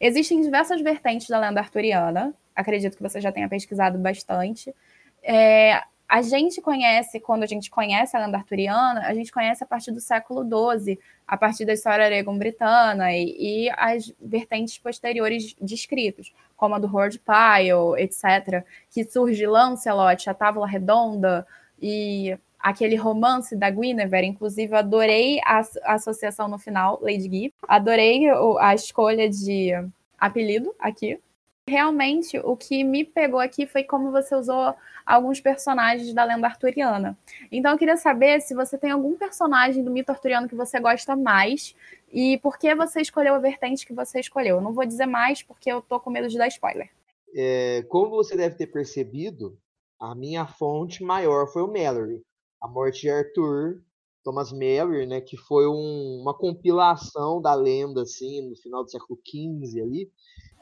[0.00, 2.34] existem diversas vertentes da lenda arturiana.
[2.54, 4.74] Acredito que você já tenha pesquisado bastante.
[5.22, 9.66] É, a gente conhece, quando a gente conhece a lenda arturiana, a gente conhece a
[9.66, 16.34] partir do século XII, a partir da história aregão-britana e, e, as vertentes posteriores descritos,
[16.56, 21.46] como a do Horde Pyle, etc., que surge Lancelot, a Távola Redonda
[21.80, 28.24] e aquele romance da Guinevere, inclusive adorei a, a associação no final, Lady Guy, adorei
[28.58, 29.70] a escolha de
[30.18, 31.20] apelido aqui,
[31.68, 34.74] realmente o que me pegou aqui foi como você usou
[35.10, 37.18] alguns personagens da lenda arturiana.
[37.50, 41.16] Então eu queria saber se você tem algum personagem do mito arturiano que você gosta
[41.16, 41.74] mais
[42.12, 44.56] e por que você escolheu a vertente que você escolheu.
[44.56, 46.90] Eu não vou dizer mais porque eu tô com medo de dar spoiler.
[47.34, 49.58] É, como você deve ter percebido,
[49.98, 52.22] a minha fonte maior foi o Mallory.
[52.60, 53.82] A Morte de Arthur,
[54.22, 59.18] Thomas Mallory, né, que foi um, uma compilação da lenda assim no final do século
[59.26, 60.10] XV ali,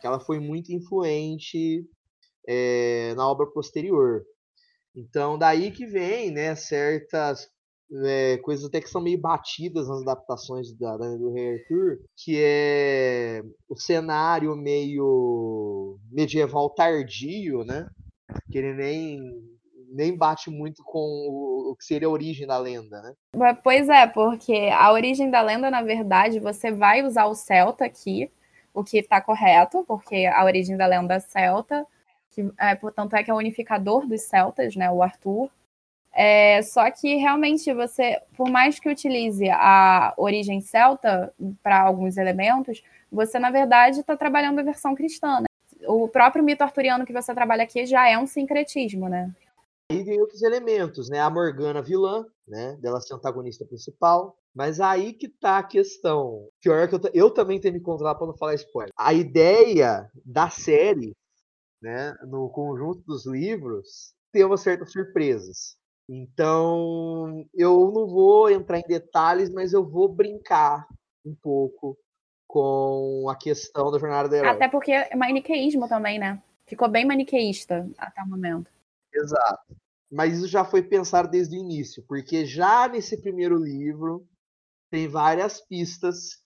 [0.01, 1.85] que ela foi muito influente
[2.47, 4.25] é, na obra posterior.
[4.99, 7.49] Então, daí que vem, né, certas
[8.05, 12.37] é, coisas até que são meio batidas nas adaptações da, da, do Rei Arthur, que
[12.37, 17.89] é o cenário meio medieval tardio, né,
[18.51, 19.49] que ele nem
[19.91, 23.15] nem bate muito com o, que seria a origem da lenda, né?
[23.63, 28.31] Pois é, porque a origem da lenda, na verdade, você vai usar o celta aqui,
[28.75, 31.87] o que está correto, porque a origem da lenda é celta,
[32.39, 35.51] que, é, portanto, é que é o unificador dos celtas, né, o Arthur.
[36.13, 42.83] É, só que realmente você, por mais que utilize a origem celta para alguns elementos,
[43.11, 45.41] você na verdade está trabalhando a versão cristã.
[45.41, 45.47] Né?
[45.87, 49.33] O próprio mito arturiano que você trabalha aqui já é um sincretismo, né?
[49.91, 51.21] Aí vem outros elementos, né?
[51.21, 52.77] A Morgana vilã, né?
[52.81, 54.37] Dela ser antagonista principal.
[54.55, 56.49] Mas aí que tá a questão.
[56.61, 58.93] Pior é que eu, eu também tenho que me controlar para não falar spoiler.
[58.97, 61.15] A ideia da série,
[61.81, 62.17] né?
[62.27, 65.77] No conjunto dos livros, tem umas certas surpresas.
[66.09, 70.87] Então, eu não vou entrar em detalhes, mas eu vou brincar
[71.25, 71.99] um pouco
[72.47, 74.51] com a questão da jornada do herói.
[74.51, 76.43] Até porque é maniqueísmo também, né?
[76.67, 78.71] Ficou bem maniqueísta até o momento.
[79.13, 79.77] Exato.
[80.11, 84.27] Mas isso já foi pensado desde o início, porque já nesse primeiro livro
[84.91, 86.43] tem várias pistas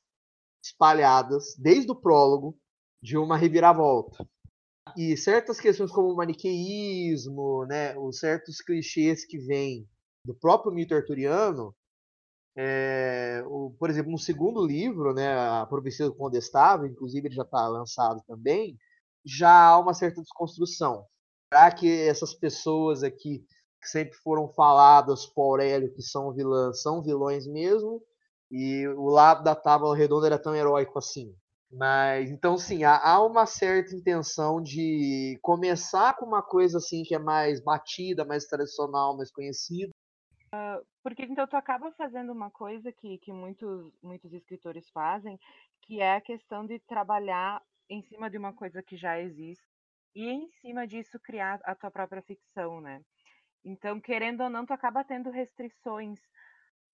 [0.65, 2.59] espalhadas, desde o prólogo,
[3.01, 4.27] de uma reviravolta.
[4.97, 9.89] E certas questões como o maniqueísmo, né, os certos clichês que vêm
[10.25, 11.75] do próprio mito arturiano,
[12.57, 17.43] é, o, por exemplo, no segundo livro, né, A Profecia do Condestável, inclusive ele já
[17.43, 18.77] está lançado também,
[19.25, 21.07] já há uma certa desconstrução.
[21.53, 23.45] Será que essas pessoas aqui
[23.81, 28.03] que sempre foram faladas por Aurélio que são vilãs, são vilões mesmo?
[28.51, 31.35] E o lado da tábua redonda era tão heróico assim?
[31.73, 37.19] Mas então sim, há, uma certa intenção de começar com uma coisa assim que é
[37.19, 39.91] mais batida, mais tradicional, mais conhecida.
[40.55, 45.41] Uh, porque então tu acaba fazendo uma coisa que, que muitos, muitos escritores fazem,
[45.81, 49.65] que é a questão de trabalhar em cima de uma coisa que já existe
[50.15, 53.01] e em cima disso criar a tua própria ficção, né?
[53.65, 56.21] Então, querendo ou não, tu acaba tendo restrições.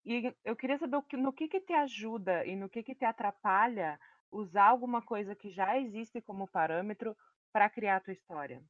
[0.04, 3.98] E eu queria saber no que que te ajuda e no que que te atrapalha
[4.30, 7.16] usar alguma coisa que já existe como parâmetro
[7.52, 8.62] para criar a tua história?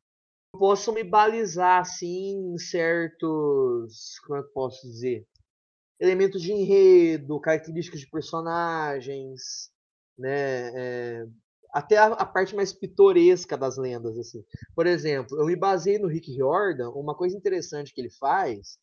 [0.53, 5.27] Posso me balizar assim em certos, como é que posso dizer,
[6.01, 9.71] elementos de enredo, características de personagens,
[10.17, 11.27] né, é,
[11.73, 14.43] até a, a, parte mais pitoresca das lendas assim.
[14.75, 18.79] Por exemplo, eu me baseei no Rick Riordan, uma coisa interessante que ele faz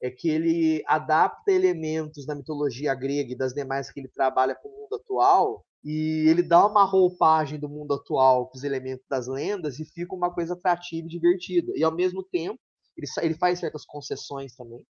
[0.00, 4.70] é que ele adapta elementos da mitologia grega e das demais que ele trabalha para
[4.70, 9.26] o mundo atual e ele dá uma roupagem do mundo atual para os elementos das
[9.26, 11.72] lendas e fica uma coisa atrativa e divertida.
[11.76, 12.58] E ao mesmo tempo,
[12.96, 14.84] ele, ele faz certas concessões também,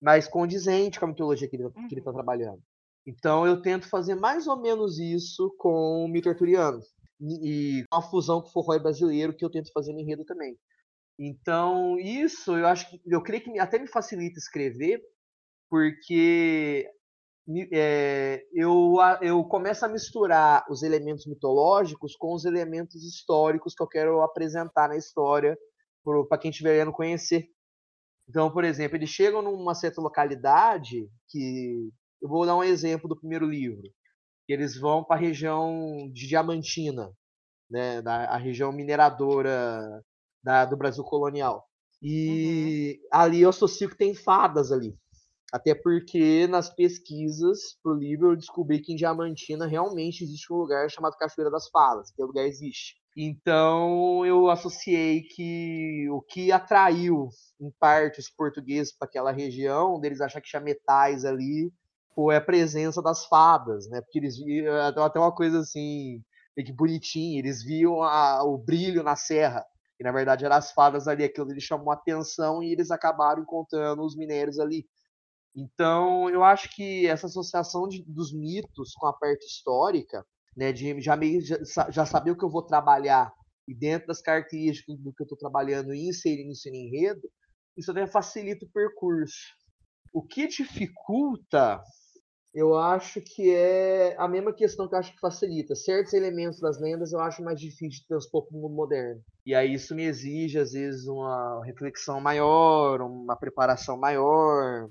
[0.00, 2.16] mas condizente com a mitologia que ele está uhum.
[2.16, 2.62] trabalhando.
[3.06, 6.80] Então eu tento fazer mais ou menos isso com o mito arturiano.
[7.20, 10.24] E, e com a fusão com o forró brasileiro que eu tento fazer no enredo
[10.24, 10.58] também.
[11.18, 15.00] Então, isso eu acho que eu creio que até me facilita escrever,
[15.70, 16.88] porque
[17.72, 23.86] é, eu, eu começo a misturar os elementos mitológicos com os elementos históricos que eu
[23.86, 25.56] quero apresentar na história
[26.28, 27.48] para quem estiver querendo conhecer.
[28.28, 31.90] Então, por exemplo, eles chegam numa certa localidade que.
[32.22, 33.82] Eu vou dar um exemplo do primeiro livro.
[34.48, 37.12] Eles vão para a região de Diamantina,
[37.70, 40.02] né, da, a região mineradora
[40.42, 41.66] da, do Brasil colonial.
[42.02, 43.08] E uhum.
[43.12, 44.96] ali eu associo que tem fadas ali.
[45.54, 50.90] Até porque nas pesquisas pro livro eu descobri que em Diamantina realmente existe um lugar
[50.90, 52.96] chamado Cachoeira das Falas, que o lugar existe.
[53.16, 57.28] Então eu associei que o que atraiu
[57.60, 61.72] em parte os portugueses para aquela região, deles achar que tinha metais ali,
[62.16, 64.00] foi a presença das fadas, né?
[64.00, 66.20] Porque eles viam até uma coisa assim,
[66.56, 69.64] que bonitinha, eles viam a, o brilho na serra.
[70.00, 74.02] E na verdade eram as fadas ali, aquilo ali chamou atenção e eles acabaram encontrando
[74.02, 74.84] os minérios ali.
[75.54, 81.00] Então, eu acho que essa associação de, dos mitos com a parte histórica, né, de
[81.00, 83.32] já, meio, já, já saber o que eu vou trabalhar
[83.66, 87.22] e dentro das características do que eu estou trabalhando e inserir isso enredo,
[87.76, 89.54] isso até facilita o percurso.
[90.12, 91.80] O que dificulta,
[92.52, 95.74] eu acho que é a mesma questão que eu acho que facilita.
[95.74, 99.20] Certos elementos das lendas eu acho mais difícil de transpor para o mundo moderno.
[99.46, 104.88] E aí isso me exige, às vezes, uma reflexão maior, uma preparação maior,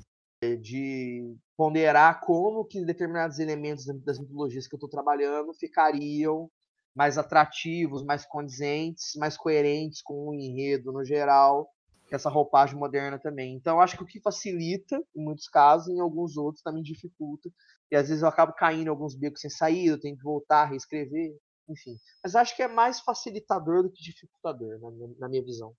[0.62, 6.50] de ponderar como que determinados elementos das mitologias que eu estou trabalhando ficariam
[6.96, 11.68] mais atrativos, mais condizentes, mais coerentes com o enredo no geral,
[12.08, 13.56] que essa roupagem moderna também.
[13.56, 17.50] Então, acho que o que facilita, em muitos casos, em alguns outros também dificulta.
[17.92, 20.66] E às vezes eu acabo caindo em alguns becos sem saída, eu tenho que voltar,
[20.66, 21.36] reescrever,
[21.68, 21.98] enfim.
[22.24, 25.76] Mas acho que é mais facilitador do que dificultador, na minha, na minha visão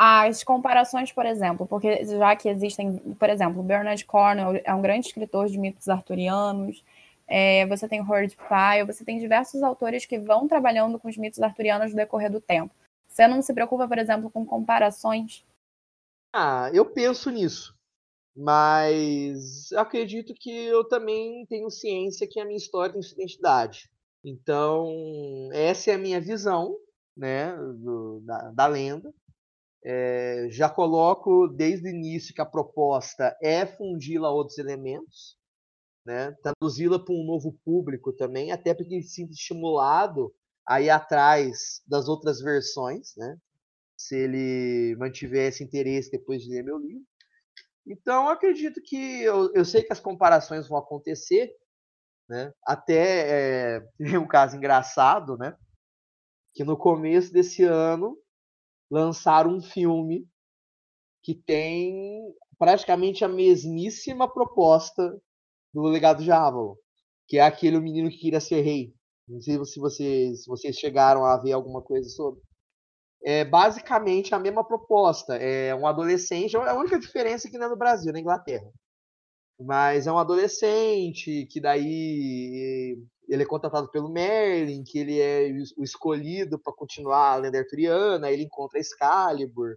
[0.00, 5.08] as comparações, por exemplo, porque já que existem, por exemplo, Bernard Cornwell é um grande
[5.08, 6.84] escritor de mitos arturianos,
[7.26, 11.42] é, você tem Howard Pyle, você tem diversos autores que vão trabalhando com os mitos
[11.42, 12.72] arturianos no decorrer do tempo.
[13.08, 15.44] Você não se preocupa, por exemplo, com comparações?
[16.32, 17.76] Ah, eu penso nisso.
[18.36, 23.90] Mas acredito que eu também tenho ciência que a minha história tem sua identidade.
[24.24, 26.76] Então, essa é a minha visão
[27.16, 29.12] né, do, da, da, lenda.
[29.84, 35.38] É, já coloco desde o início que a proposta é fundi-la a outros elementos,
[36.04, 40.34] né, traduzi-la para um novo público também, até porque ele se sinta estimulado
[40.66, 43.36] a ir atrás das outras versões, né,
[43.96, 47.06] se ele mantiver esse interesse depois de ler meu livro.
[47.86, 51.50] Então, acredito que eu, eu sei que as comparações vão acontecer,
[52.28, 52.52] né?
[52.62, 55.56] Até é, um caso engraçado, né?
[56.54, 58.16] Que no começo desse ano
[58.90, 60.26] lançaram um filme
[61.22, 65.20] que tem praticamente a mesmíssima proposta
[65.72, 66.74] do Legado de Avalon,
[67.26, 68.94] que é aquele menino que queria ser rei.
[69.28, 72.40] Não sei se vocês, se vocês chegaram a ver alguma coisa sobre
[73.22, 75.36] é basicamente a mesma proposta.
[75.36, 78.70] É um adolescente, é a única diferença que não é no Brasil, na Inglaterra.
[79.60, 85.82] Mas é um adolescente que daí ele é contratado pelo Merlin, que ele é o
[85.82, 89.76] escolhido para continuar a lenda arturiana, ele encontra Excalibur,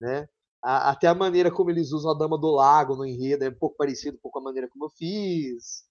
[0.00, 0.26] né?
[0.62, 3.76] até a maneira como eles usam a Dama do Lago no enredo é um pouco
[3.76, 5.84] parecido um com a maneira como eu fiz.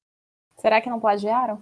[0.59, 1.61] Será que não plagiaram?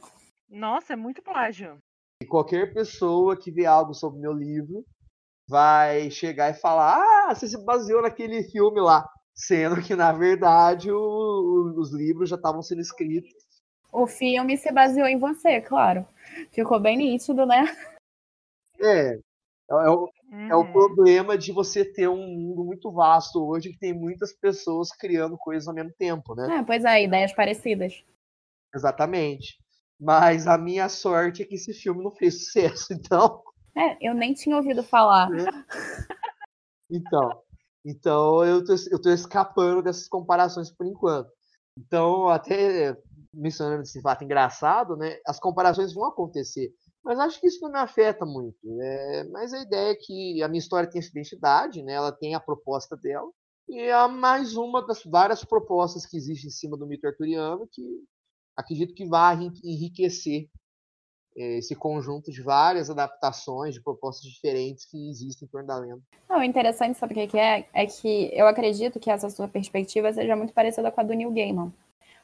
[0.49, 1.77] Nossa, é muito plágio.
[2.21, 4.85] E qualquer pessoa que vê algo sobre meu livro
[5.47, 9.07] vai chegar e falar: Ah, você se baseou naquele filme lá.
[9.35, 13.33] Sendo que, na verdade, o, o, os livros já estavam sendo escritos.
[13.91, 16.07] O filme se baseou em você, claro.
[16.51, 17.65] Ficou bem nítido, né?
[18.79, 19.19] É.
[19.69, 20.51] É, é o, uhum.
[20.51, 24.89] é o problema de você ter um mundo muito vasto hoje que tem muitas pessoas
[24.91, 26.59] criando coisas ao mesmo tempo, né?
[26.59, 28.03] É, pois é, ideias parecidas.
[28.73, 29.57] Exatamente.
[29.99, 33.41] Mas a minha sorte é que esse filme não fez sucesso, então
[33.77, 35.29] é, eu nem tinha ouvido falar.
[36.89, 37.41] Então,
[37.85, 41.29] então eu tô escapando dessas comparações por enquanto.
[41.77, 42.97] Então, até
[43.33, 45.17] mencionando esse fato engraçado, né?
[45.27, 46.73] As comparações vão acontecer.
[47.03, 48.57] Mas acho que isso não me afeta muito.
[48.63, 49.23] Né?
[49.25, 51.93] Mas a ideia é que a minha história tem essa identidade, né?
[51.93, 53.29] ela tem a proposta dela.
[53.67, 57.83] E é mais uma das várias propostas que existem em cima do mito arturiano que
[58.55, 60.49] acredito que vai enriquecer
[61.35, 66.01] esse conjunto de várias adaptações, de propostas diferentes que existem em torno da lenda.
[66.29, 67.67] Não, o interessante, sabe o que é?
[67.73, 71.31] É que eu acredito que essa sua perspectiva seja muito parecida com a do Neil
[71.31, 71.73] Gaiman.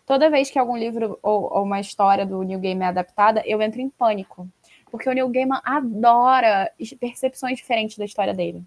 [0.05, 3.61] Toda vez que algum livro ou, ou uma história do Neil Gaiman é adaptada, eu
[3.61, 4.47] entro em pânico.
[4.89, 8.63] Porque o Neil Gaiman adora percepções diferentes da história dele.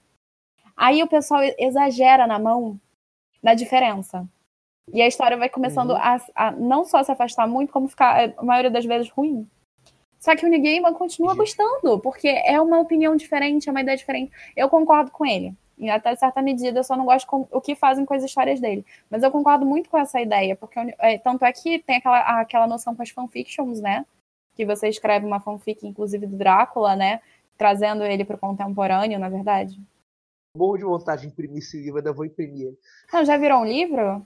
[0.77, 2.79] Aí o pessoal exagera na mão
[3.43, 4.27] na diferença.
[4.93, 5.97] E a história vai começando uhum.
[5.97, 9.49] a, a, não só se afastar muito, como ficar, a maioria das vezes, ruim.
[10.25, 13.95] Só que o New Gaiman continua gostando, porque é uma opinião diferente, é uma ideia
[13.95, 14.33] diferente.
[14.57, 15.55] Eu concordo com ele.
[15.77, 18.59] E até certa medida, eu só não gosto com o que fazem com as histórias
[18.59, 18.87] dele.
[19.11, 22.67] Mas eu concordo muito com essa ideia, porque é, tanto é que tem aquela, aquela
[22.67, 24.07] noção com as fanfictions, né?
[24.55, 27.21] Que você escreve uma fanfic, inclusive do Drácula, né?
[27.59, 29.79] Trazendo ele para o contemporâneo, na verdade.
[30.57, 32.79] Morro de vontade de imprimir esse livro, ainda vou imprimir ele.
[33.13, 34.25] Não, já virou um livro?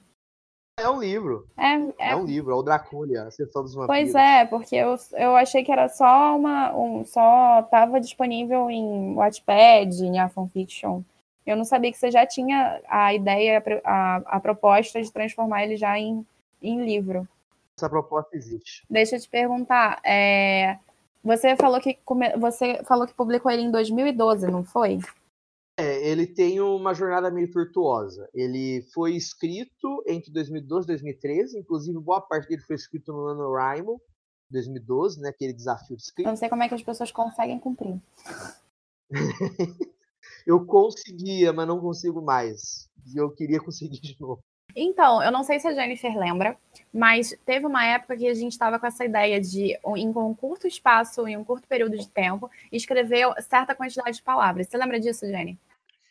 [0.78, 1.46] É um livro.
[1.56, 2.12] É, é...
[2.12, 4.12] é um livro, é o Dracúlia, a Sessão dos Vampiros.
[4.12, 6.74] Pois é, porque eu, eu achei que era só uma.
[6.74, 11.02] Um, só estava disponível em Wattpad, em a fanfiction.
[11.44, 15.76] Eu não sabia que você já tinha a ideia, a, a proposta de transformar ele
[15.76, 16.24] já em,
[16.62, 17.26] em livro.
[17.76, 18.84] Essa proposta existe.
[18.88, 19.98] Deixa eu te perguntar.
[20.04, 20.78] É,
[21.24, 21.98] você, falou que,
[22.38, 24.98] você falou que publicou ele em 2012, não foi?
[25.78, 28.28] É, ele tem uma jornada meio tortuosa.
[28.34, 34.00] Ele foi escrito entre 2012 e 2013, inclusive boa parte dele foi escrito no NaNoWriMo,
[34.50, 36.28] 2012, né, aquele desafio de escrita.
[36.28, 37.96] Eu não sei como é que as pessoas conseguem cumprir.
[40.44, 42.90] eu conseguia, mas não consigo mais.
[43.06, 44.40] E eu queria conseguir de novo.
[44.74, 46.56] Então, eu não sei se a Jennifer lembra,
[46.92, 50.66] mas teve uma época que a gente estava com essa ideia de, em um curto
[50.66, 54.66] espaço, em um curto período de tempo, escrever certa quantidade de palavras.
[54.66, 55.58] Você lembra disso, Jenny?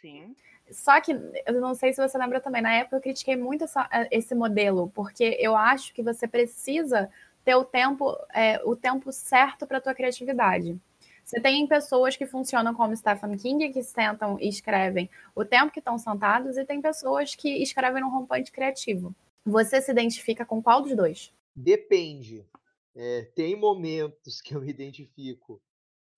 [0.08, 0.36] Sim.
[0.72, 3.88] Só que eu não sei se você lembra também, na época eu critiquei muito essa,
[3.92, 7.10] eh, esse modelo, porque eu acho que você precisa
[7.44, 10.78] ter o tempo, é, o tempo certo para a tua criatividade.
[11.24, 15.80] Você tem pessoas que funcionam como Stephen King, que sentam e escrevem o tempo que
[15.80, 19.14] estão sentados, e tem pessoas que escrevem no rompante criativo.
[19.46, 21.34] Você se identifica com qual dos dois?
[21.56, 22.46] Depende.
[22.96, 25.62] É, tem momentos que eu me identifico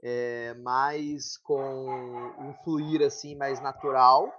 [0.02, 1.62] é, mais com
[2.40, 4.34] um fluir assim mais natural,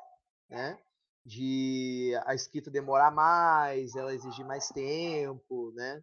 [0.48, 0.78] né?
[1.24, 6.02] De a escrita demorar mais, ela exigir mais tempo, né?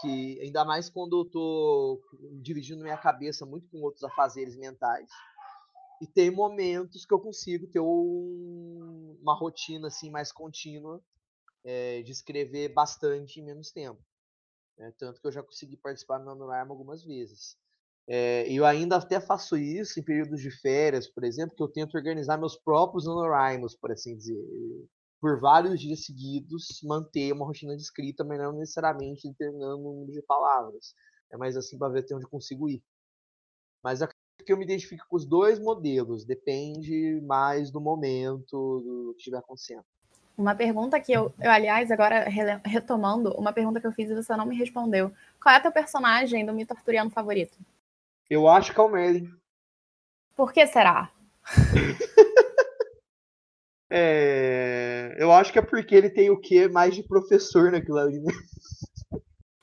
[0.00, 2.02] que ainda mais quando eu tô
[2.42, 5.08] dividindo minha cabeça muito com outros afazeres mentais.
[6.00, 11.02] E tem momentos que eu consigo ter um, uma rotina assim mais contínua
[11.62, 14.02] é, de escrever bastante em menos tempo.
[14.76, 14.92] Né?
[14.98, 17.56] Tanto que eu já consegui participar do NaNoWriMo algumas vezes.
[18.06, 21.96] É, eu ainda até faço isso em períodos de férias, por exemplo, que eu tento
[21.96, 24.38] organizar meus próprios NaNoWriMos, por assim dizer.
[25.20, 30.12] Por vários dias seguidos, manter uma rotina de escrita, mas não necessariamente determinando um número
[30.12, 30.94] de palavras.
[31.32, 32.82] É mais assim para ver até onde consigo ir.
[33.82, 39.12] Mas acredito que eu me identifico com os dois modelos, depende mais do momento, do
[39.14, 39.84] que estiver acontecendo.
[40.36, 42.26] Uma pergunta que eu, eu, aliás, agora
[42.64, 45.10] retomando, uma pergunta que eu fiz e você não me respondeu.
[45.40, 47.56] Qual é teu personagem do mito arturiano favorito?
[48.28, 49.30] Eu acho que é o Merlin.
[50.36, 51.10] Por que será?
[53.90, 58.20] é, eu acho que é porque ele tem o quê mais de professor naquilo ali.
[58.20, 58.32] Né?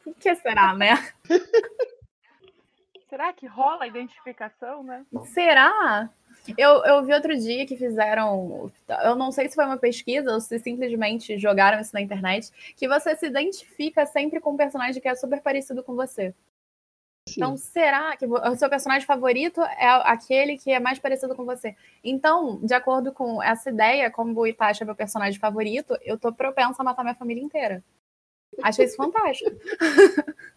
[0.04, 0.96] Por que será, né?
[3.10, 5.06] será que rola a identificação, né?
[5.26, 6.10] Será?
[6.58, 8.72] Eu, eu vi outro dia que fizeram.
[9.04, 12.50] Eu não sei se foi uma pesquisa ou se simplesmente jogaram isso na internet.
[12.76, 16.34] Que você se identifica sempre com um personagem que é super parecido com você.
[17.38, 21.76] Então, será que o seu personagem favorito é aquele que é mais parecido com você?
[22.04, 26.32] Então, de acordo com essa ideia, como o Itachi é meu personagem favorito, eu tô
[26.32, 27.84] propensa a matar minha família inteira.
[28.62, 29.52] Achei isso fantástico.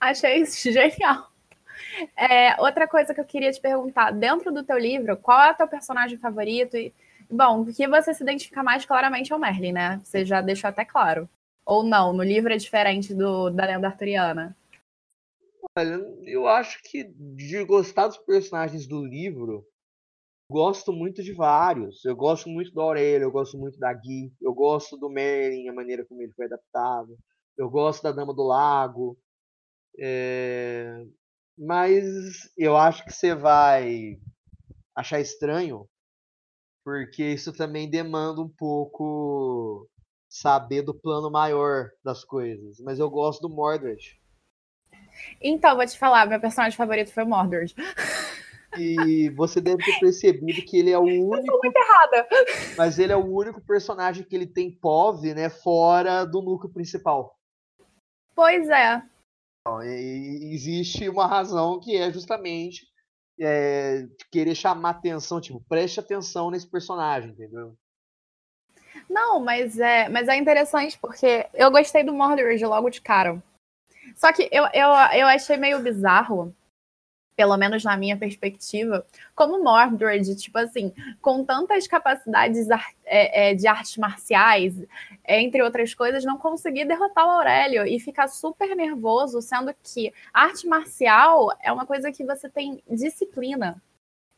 [0.00, 1.30] Achei isso genial.
[2.16, 5.54] É, outra coisa que eu queria te perguntar, dentro do teu livro, qual é o
[5.54, 6.76] teu personagem favorito?
[6.76, 6.92] E,
[7.30, 10.00] bom, o que você se identifica mais claramente é o Merlin, né?
[10.04, 11.28] Você já deixou até claro.
[11.64, 14.56] Ou não, no livro é diferente do, da lenda arturiana?
[15.78, 19.64] Olha, eu acho que de gostar dos personagens do livro,
[20.50, 22.04] gosto muito de vários.
[22.04, 25.72] Eu gosto muito do Aurélio, eu gosto muito da Gui, eu gosto do Merlin, a
[25.72, 27.16] maneira como ele foi adaptado.
[27.56, 29.16] Eu gosto da Dama do Lago.
[29.98, 31.04] É...
[31.58, 34.18] Mas eu acho que você vai
[34.96, 35.88] achar estranho,
[36.84, 39.88] porque isso também demanda um pouco
[40.28, 42.80] saber do plano maior das coisas.
[42.80, 44.19] Mas eu gosto do Mordred.
[45.40, 47.74] Então, vou te falar, meu personagem favorito foi o Mordred.
[48.78, 51.52] E você deve ter percebido que ele é o único.
[51.52, 52.28] Eu muito errada.
[52.76, 55.48] Mas ele é o único personagem que ele tem POV, né?
[55.48, 57.36] Fora do núcleo principal.
[58.34, 59.02] Pois é.
[59.60, 62.86] Então, existe uma razão que é justamente
[63.40, 67.76] é, querer chamar atenção, tipo, preste atenção nesse personagem, entendeu?
[69.08, 73.42] Não, mas é, mas é interessante porque eu gostei do Mordred logo de cara.
[74.16, 74.88] Só que eu, eu,
[75.18, 76.54] eu achei meio bizarro
[77.40, 79.02] pelo menos na minha perspectiva,
[79.34, 80.92] como Mordred, tipo assim,
[81.22, 82.68] com tantas capacidades
[83.06, 84.74] é, é, de artes marciais,
[85.26, 90.66] entre outras coisas, não conseguir derrotar o Aurélio e ficar super nervoso, sendo que arte
[90.66, 93.82] marcial é uma coisa que você tem disciplina.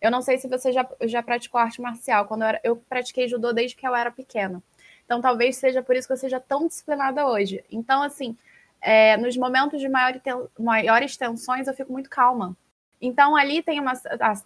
[0.01, 2.27] Eu não sei se você já, já praticou arte marcial.
[2.27, 4.63] Quando eu, era, eu pratiquei judô desde que eu era pequena.
[5.05, 7.65] Então, talvez seja por isso que eu seja tão disciplinada hoje.
[7.69, 8.37] Então, assim,
[8.83, 10.21] é, nos momentos de maior,
[10.59, 12.57] maiores tensões, eu fico muito calma.
[13.01, 13.93] Então, ali tem uma.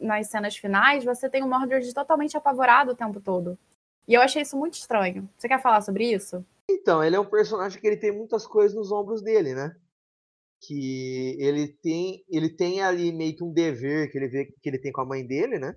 [0.01, 3.59] Nas cenas finais, você tem o Mordred totalmente apavorado o tempo todo.
[4.07, 5.29] E eu achei isso muito estranho.
[5.37, 6.45] Você quer falar sobre isso?
[6.71, 9.75] Então, ele é um personagem que ele tem muitas coisas nos ombros dele, né?
[10.63, 14.79] Que ele tem, ele tem ali meio que um dever que ele vê que ele
[14.79, 15.75] tem com a mãe dele, né?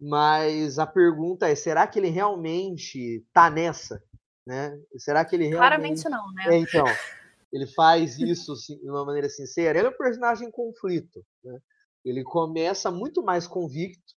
[0.00, 4.02] Mas a pergunta é, será que ele realmente tá nessa?
[4.46, 4.78] Né?
[4.98, 6.02] Será que ele realmente...
[6.02, 6.44] Claramente não, né?
[6.48, 6.84] É, então,
[7.54, 9.78] ele faz isso de uma maneira sincera.
[9.78, 11.60] Ele é um personagem em conflito, né?
[12.04, 14.12] Ele começa muito mais convicto,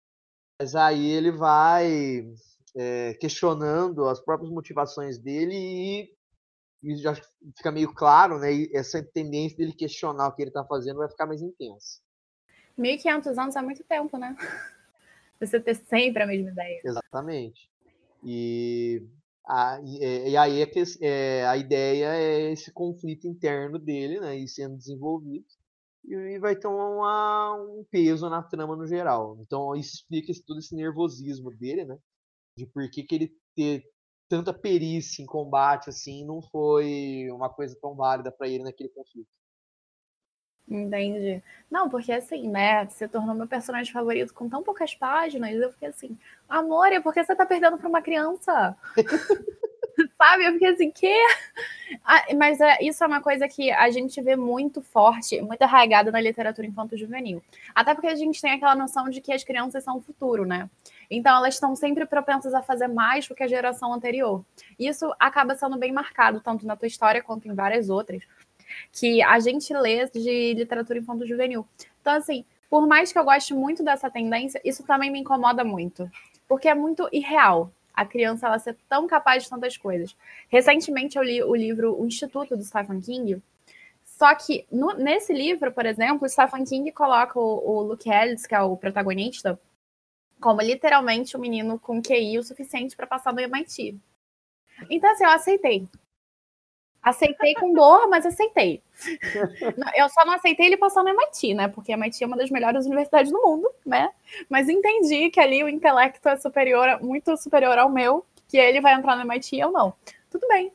[0.58, 2.32] mas aí ele vai
[2.76, 6.14] é, questionando as próprias motivações dele e,
[6.84, 7.14] e, já
[7.56, 8.54] fica meio claro, né?
[8.54, 12.00] E essa tendência dele questionar o que ele está fazendo vai ficar mais intensa.
[12.78, 14.36] 1.500 anos é muito tempo, né?
[15.40, 16.80] Você ter sempre a mesma ideia.
[16.84, 17.68] Exatamente.
[18.22, 19.02] E,
[19.84, 24.36] e, e aí é que, é, a ideia é esse conflito interno dele, né?
[24.36, 25.46] E sendo desenvolvido
[26.06, 29.38] e vai ter uma, um peso na trama no geral.
[29.40, 31.98] Então isso explica esse, todo esse nervosismo dele, né?
[32.56, 33.84] De por que, que ele ter
[34.28, 39.28] tanta perícia em combate assim não foi uma coisa tão válida para ele naquele conflito.
[40.68, 41.42] Entendi.
[41.70, 42.86] Não, porque assim, né?
[42.86, 45.52] Você tornou meu personagem favorito com tão poucas páginas.
[45.54, 48.76] Eu fiquei assim, amor, é porque você tá perdendo pra uma criança?
[50.16, 50.44] sabe?
[50.44, 51.14] Eu fiquei assim, que?
[52.04, 56.10] Ah, mas é, isso é uma coisa que a gente vê muito forte, muito arraigada
[56.10, 57.42] na literatura infanto-juvenil.
[57.74, 60.68] Até porque a gente tem aquela noção de que as crianças são o futuro, né?
[61.10, 64.44] Então elas estão sempre propensas a fazer mais do que a geração anterior.
[64.78, 68.24] Isso acaba sendo bem marcado, tanto na tua história quanto em várias outras.
[68.92, 71.66] Que a gente lê de literatura infanto-juvenil.
[72.00, 76.10] Então, assim, por mais que eu goste muito dessa tendência, isso também me incomoda muito,
[76.48, 80.16] porque é muito irreal a criança ela ser tão capaz de tantas coisas.
[80.48, 83.40] Recentemente eu li o livro O Instituto do Stephen King,
[84.04, 88.46] só que no, nesse livro, por exemplo, o Stephen King coloca o, o Luke Ellis,
[88.46, 89.58] que é o protagonista,
[90.40, 93.98] como literalmente um menino com QI o suficiente para passar no MIT.
[94.90, 95.88] Então, assim, eu aceitei.
[97.04, 98.82] Aceitei com dor, mas aceitei.
[99.94, 101.68] Eu só não aceitei ele passar no MIT, né?
[101.68, 104.10] Porque MIT é uma das melhores universidades do mundo, né?
[104.48, 108.94] Mas entendi que ali o intelecto é superior, muito superior ao meu, que ele vai
[108.94, 109.92] entrar no MIT e eu não.
[110.30, 110.72] Tudo bem.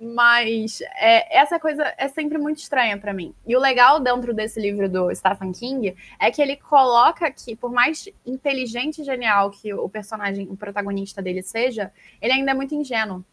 [0.00, 3.34] Mas é, essa coisa é sempre muito estranha para mim.
[3.44, 7.72] E o legal dentro desse livro do Stephen King é que ele coloca que, por
[7.72, 11.92] mais inteligente e genial que o personagem, o protagonista dele seja,
[12.22, 13.24] ele ainda é muito ingênuo.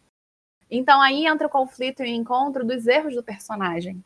[0.70, 4.02] Então aí entra o conflito e o encontro dos erros do personagem.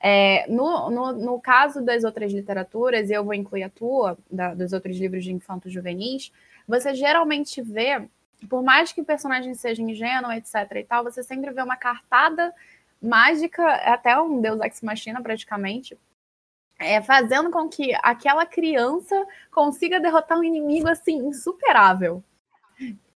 [0.00, 4.54] É, no, no, no, caso das outras literaturas, e eu vou incluir a tua, da,
[4.54, 6.32] dos outros livros de infantos juvenis,
[6.68, 8.08] você geralmente vê,
[8.48, 10.54] por mais que o personagem seja ingênuo, etc.
[10.76, 12.54] e tal, você sempre vê uma cartada
[13.02, 15.98] mágica, até um Deus Ex Machina praticamente,
[16.78, 22.22] é, fazendo com que aquela criança consiga derrotar um inimigo assim insuperável.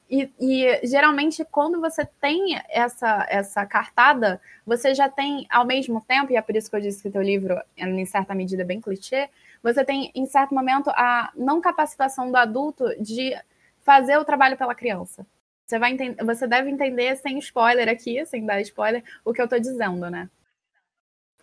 [0.10, 6.32] E, e, geralmente, quando você tem essa, essa cartada, você já tem, ao mesmo tempo,
[6.32, 8.66] e é por isso que eu disse que o teu livro, em certa medida, é
[8.66, 9.30] bem clichê,
[9.62, 13.38] você tem, em certo momento, a não capacitação do adulto de
[13.82, 15.28] fazer o trabalho pela criança.
[15.66, 15.96] Você, vai
[16.26, 20.28] você deve entender, sem spoiler aqui, sem dar spoiler, o que eu estou dizendo, né?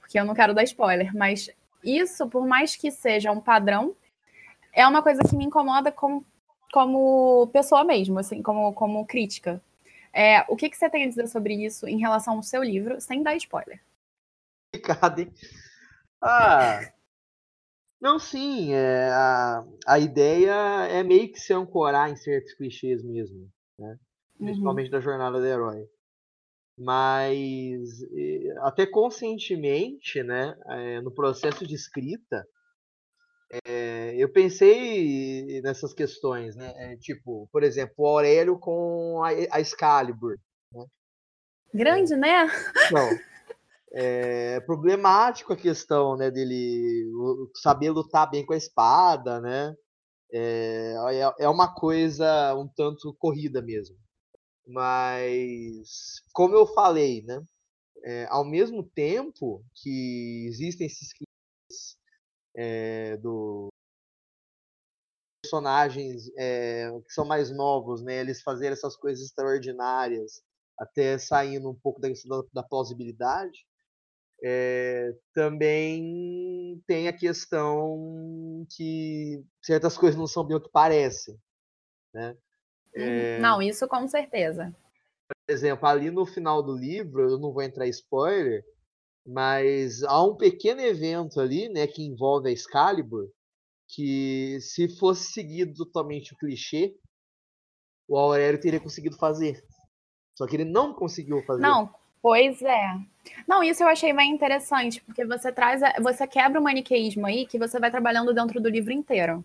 [0.00, 1.48] Porque eu não quero dar spoiler, mas
[1.84, 3.94] isso, por mais que seja um padrão,
[4.72, 6.24] é uma coisa que me incomoda como
[6.72, 9.60] como pessoa mesmo, assim, como, como crítica.
[10.12, 13.00] É, o que, que você tem a dizer sobre isso em relação ao seu livro,
[13.00, 13.80] sem dar spoiler?
[14.72, 15.32] Complicado, hein?
[16.22, 16.80] Ah,
[18.00, 23.50] não, sim, é, a, a ideia é meio que se ancorar em certos clichês mesmo,
[23.78, 23.98] né?
[24.38, 24.46] Uhum.
[24.46, 24.92] Principalmente uhum.
[24.92, 25.88] da jornada do herói.
[26.78, 28.04] Mas
[28.60, 32.46] até conscientemente, né, é, no processo de escrita,
[33.50, 36.72] é, eu pensei nessas questões, né?
[36.76, 40.36] É, tipo, por exemplo, o Aurélio com a, a Excalibur.
[40.72, 40.84] Né?
[41.72, 42.46] Grande, é, né?
[42.90, 43.08] Não.
[43.98, 47.10] É problemático a questão né, dele
[47.54, 49.74] saber lutar bem com a espada, né?
[50.30, 53.96] É, é, é uma coisa um tanto corrida mesmo.
[54.66, 57.42] Mas, como eu falei, né?
[58.04, 61.12] É, ao mesmo tempo que existem esses
[62.56, 63.68] é, do
[65.42, 68.16] personagens é, que são mais novos, né?
[68.20, 70.42] Eles fazerem essas coisas extraordinárias,
[70.78, 72.08] até saindo um pouco da,
[72.52, 73.64] da plausibilidade.
[74.42, 81.38] É, também tem a questão que certas coisas não são bem o que parecem,
[82.12, 82.36] né?
[82.94, 84.74] É, não, isso com certeza.
[85.28, 88.64] Por exemplo, ali no final do livro, eu não vou entrar em spoiler,
[89.26, 93.28] mas há um pequeno evento ali, né, que envolve a Excalibur,
[93.88, 96.94] que se fosse seguido totalmente o clichê,
[98.08, 99.64] o Aurélio teria conseguido fazer.
[100.36, 101.62] Só que ele não conseguiu fazer.
[101.62, 102.98] Não, pois é.
[103.48, 107.58] Não, isso eu achei bem interessante, porque você traz, você quebra o maniqueísmo aí que
[107.58, 109.44] você vai trabalhando dentro do livro inteiro.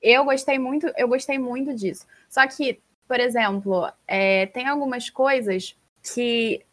[0.00, 2.06] Eu gostei muito, eu gostei muito disso.
[2.28, 5.76] Só que, por exemplo, é, tem algumas coisas
[6.14, 6.64] que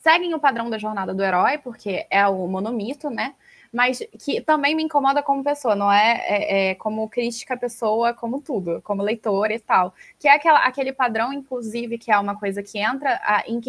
[0.00, 3.34] seguem o padrão da jornada do herói, porque é o monomito, né?
[3.72, 8.40] Mas que também me incomoda como pessoa, não é, é, é como crítica pessoa, como
[8.40, 9.94] tudo, como leitor e tal.
[10.18, 13.60] Que é aquela, aquele padrão, inclusive, que é uma coisa que entra a, em,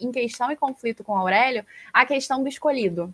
[0.00, 3.12] em questão e conflito com Aurélio, a questão do escolhido.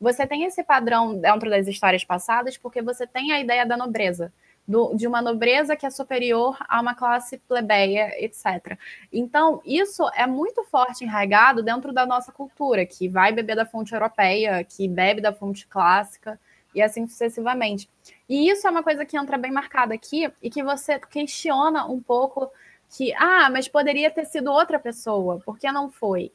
[0.00, 4.32] Você tem esse padrão dentro das histórias passadas porque você tem a ideia da nobreza
[4.70, 8.78] do, de uma nobreza que é superior a uma classe plebeia, etc.
[9.12, 13.92] Então, isso é muito forte enraizado dentro da nossa cultura, que vai beber da fonte
[13.92, 16.38] europeia, que bebe da fonte clássica,
[16.72, 17.90] e assim sucessivamente.
[18.28, 22.00] E isso é uma coisa que entra bem marcada aqui e que você questiona um
[22.00, 22.48] pouco
[22.96, 26.30] que, ah, mas poderia ter sido outra pessoa, por que não foi?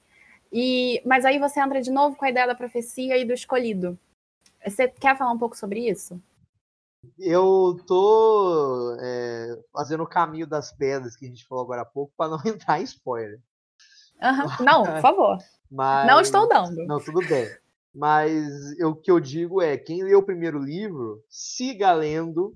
[0.52, 3.98] E, mas aí você entra de novo com a ideia da profecia e do escolhido.
[4.66, 6.22] Você quer falar um pouco sobre isso?
[7.18, 12.14] Eu tô é, fazendo o caminho das pedras que a gente falou agora há pouco
[12.18, 13.40] para não entrar em spoiler.
[14.22, 14.64] Uhum.
[14.66, 15.38] Não, por favor.
[15.70, 16.86] Mas, não estou dando.
[16.86, 17.50] Não, tudo bem.
[17.94, 22.56] Mas eu, o que eu digo é, quem lê o primeiro livro, siga lendo,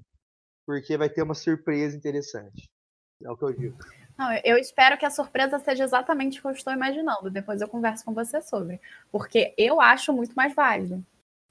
[0.66, 2.70] porque vai ter uma surpresa interessante.
[3.24, 3.78] É o que eu digo.
[4.18, 7.30] Não, eu espero que a surpresa seja exatamente o que eu estou imaginando.
[7.30, 8.80] Depois eu converso com você sobre.
[9.12, 11.04] Porque eu acho muito mais válido.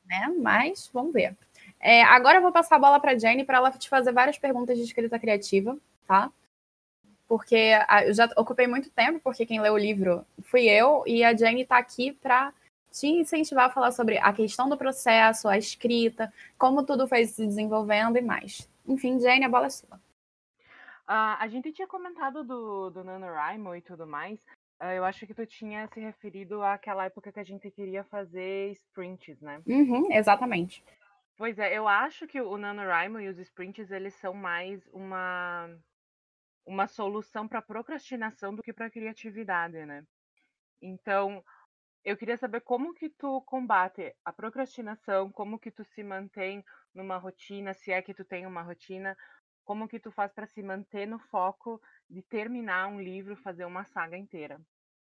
[0.05, 0.35] Né?
[0.39, 1.37] Mas vamos ver.
[1.81, 4.39] É, agora eu vou passar a bola para a Jenny para ela te fazer várias
[4.39, 5.77] perguntas de escrita criativa,
[6.07, 6.31] tá?
[7.27, 7.73] Porque
[8.07, 11.63] eu já ocupei muito tempo, porque quem leu o livro fui eu, e a Jenny
[11.63, 12.53] está aqui para
[12.91, 17.47] te incentivar a falar sobre a questão do processo, a escrita, como tudo foi se
[17.47, 18.69] desenvolvendo e mais.
[18.87, 19.97] Enfim, Jenny, a bola é sua.
[21.07, 24.39] Uh, a gente tinha comentado do, do NaNoWriMo e tudo mais.
[24.81, 28.73] Uh, eu acho que tu tinha se referido àquela época que a gente queria fazer
[28.73, 29.61] sprints, né?
[29.67, 30.83] Uhum, exatamente.
[31.39, 35.71] Pois é, eu acho que o NaNoWriMo e os sprints, eles são mais uma,
[36.67, 40.05] uma solução para procrastinação do que para criatividade, né?
[40.83, 41.45] Então,
[42.05, 47.19] eu queria saber como que tu combate a procrastinação, como que tu se mantém numa
[47.19, 49.17] rotina, se é que tu tem uma rotina,
[49.65, 51.81] como que tu faz para se manter no foco
[52.11, 54.61] de terminar um livro, fazer uma saga inteira?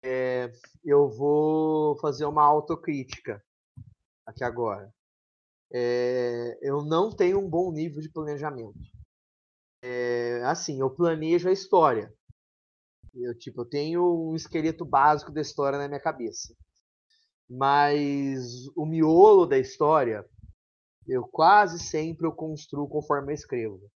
[0.03, 0.51] É,
[0.85, 3.43] eu vou fazer uma autocrítica
[4.23, 4.93] aqui agora.
[5.73, 8.77] É, eu não tenho um bom nível de planejamento.
[9.83, 12.13] É, assim, eu planejo a história.
[13.13, 16.55] Eu, tipo, eu tenho um esqueleto básico da história na minha cabeça.
[17.49, 20.25] Mas o miolo da história,
[21.07, 23.91] eu quase sempre eu construo conforme eu escrevo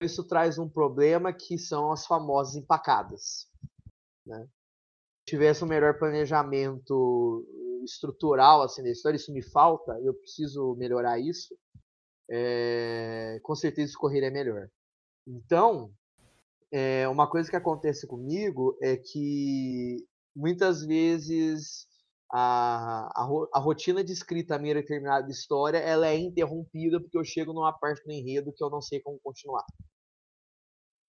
[0.00, 3.48] isso traz um problema que são as famosas empacadas.
[4.26, 4.46] Né?
[5.20, 7.46] Se tivesse um melhor planejamento
[7.86, 11.56] estrutural assim da história, isso me falta, eu preciso melhorar isso.
[12.28, 14.68] É, com certeza escorreria melhor.
[15.26, 15.92] Então,
[16.72, 21.86] é, uma coisa que acontece comigo é que muitas vezes
[22.32, 27.52] a, a, a, rotina de escrita minha determinada história ela é interrompida porque eu chego
[27.52, 29.64] numa parte do enredo que eu não sei como continuar.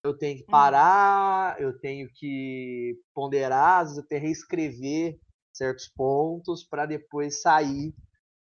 [0.04, 0.50] Eu tenho que uhum.
[0.50, 5.18] parar, eu tenho que ponderar, às vezes eu tenho que reescrever
[5.58, 7.92] certos pontos para depois sair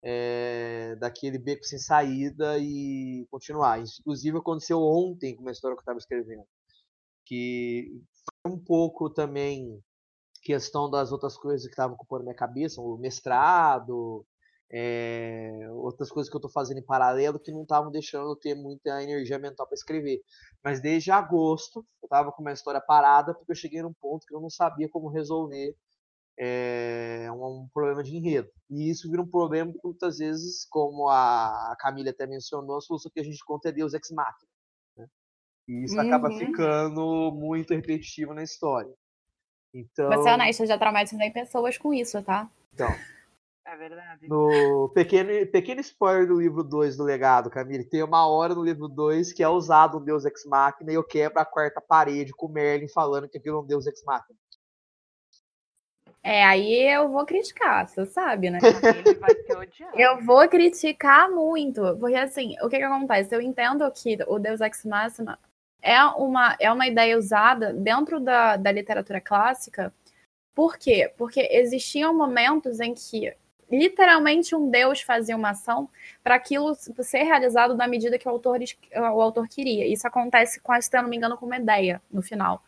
[0.04, 3.82] é, daquele beco sem saída e continuar.
[4.00, 6.44] Inclusive aconteceu ontem com uma história que eu estava escrevendo,
[7.26, 8.02] que
[8.44, 9.82] foi um pouco também
[10.42, 14.24] questão das outras coisas que estavam ocupando minha cabeça, o mestrado,
[14.72, 18.54] é, outras coisas que eu estou fazendo em paralelo que não estavam deixando eu ter
[18.54, 20.22] muita energia mental para escrever.
[20.64, 24.36] Mas desde agosto eu estava com uma história parada porque eu cheguei num ponto que
[24.36, 25.76] eu não sabia como resolver
[26.38, 28.50] é, um, um, problema de enredo.
[28.70, 33.12] E isso vira um problema porque muitas vezes, como a, Camila até mencionou, a solução
[33.14, 34.52] que a gente conta é Deus ex machina.
[34.98, 35.08] Né?
[35.68, 36.02] E isso uhum.
[36.02, 38.94] acaba ficando muito repetitivo na história.
[39.74, 40.10] Então...
[40.10, 42.50] Você é honesto, eu já traumatizei pessoas com isso, tá?
[42.74, 42.90] Então.
[43.68, 44.28] É verdade.
[44.30, 48.88] No pequeno, pequeno spoiler do livro 2 do legado, Camille, tem uma hora no livro
[48.88, 52.46] 2 que é usado um Deus Ex Machina e eu quebro a quarta parede com
[52.46, 54.38] o Merlin falando que aquilo é um Deus Ex Machina.
[56.26, 58.58] É, aí eu vou criticar, você sabe, né?
[58.64, 59.30] Ele vai.
[59.94, 63.36] Eu vou criticar muito, porque assim, o que que acontece?
[63.36, 65.38] Eu entendo que o Deus Ex Machina
[65.84, 69.94] é uma, é uma ideia usada dentro da, da literatura clássica.
[70.56, 71.14] Por quê?
[71.16, 73.32] Porque existiam momentos em que
[73.70, 75.88] literalmente um deus fazia uma ação
[76.24, 78.58] para aquilo ser realizado na medida que o autor,
[78.96, 79.86] o autor queria.
[79.86, 82.64] Isso acontece quase, se não me engano, com uma ideia no final.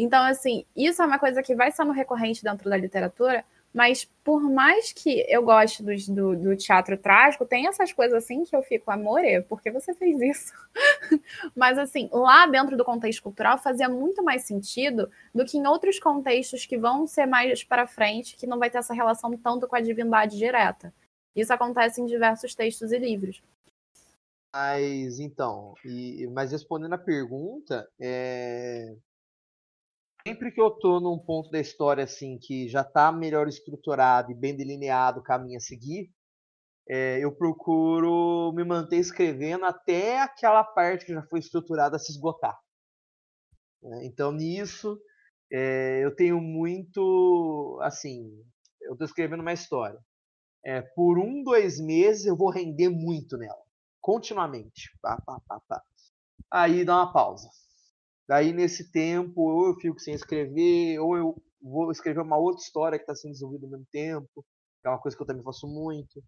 [0.00, 3.44] Então, assim, isso é uma coisa que vai sendo recorrente dentro da literatura,
[3.74, 8.44] mas por mais que eu goste do, do, do, teatro trágico, tem essas coisas assim
[8.44, 10.52] que eu fico, amor, por que você fez isso?
[11.54, 15.98] Mas assim, lá dentro do contexto cultural fazia muito mais sentido do que em outros
[15.98, 19.76] contextos que vão ser mais para frente, que não vai ter essa relação tanto com
[19.76, 20.94] a divindade direta.
[21.36, 23.42] Isso acontece em diversos textos e livros.
[24.54, 28.96] Mas então, e, mas respondendo a pergunta, é,
[30.28, 34.34] sempre que eu tô num ponto da história assim que já está melhor estruturado e
[34.34, 36.12] bem delineado o caminho a seguir,
[36.86, 42.58] é, eu procuro me manter escrevendo até aquela parte que já foi estruturada se esgotar.
[43.82, 44.04] Né?
[44.04, 45.00] Então nisso
[45.50, 48.30] é, eu tenho muito assim,
[48.82, 49.98] eu estou escrevendo uma história.
[50.62, 53.62] É, por um, dois meses eu vou render muito nela,
[53.98, 54.90] continuamente.
[55.00, 55.82] Pá, pá, pá, pá.
[56.50, 57.48] Aí dá uma pausa
[58.28, 62.98] Daí, nesse tempo, ou eu fico sem escrever, ou eu vou escrever uma outra história
[62.98, 64.44] que está sendo desenvolvida ao mesmo tempo,
[64.82, 66.22] que é uma coisa que eu também faço muito.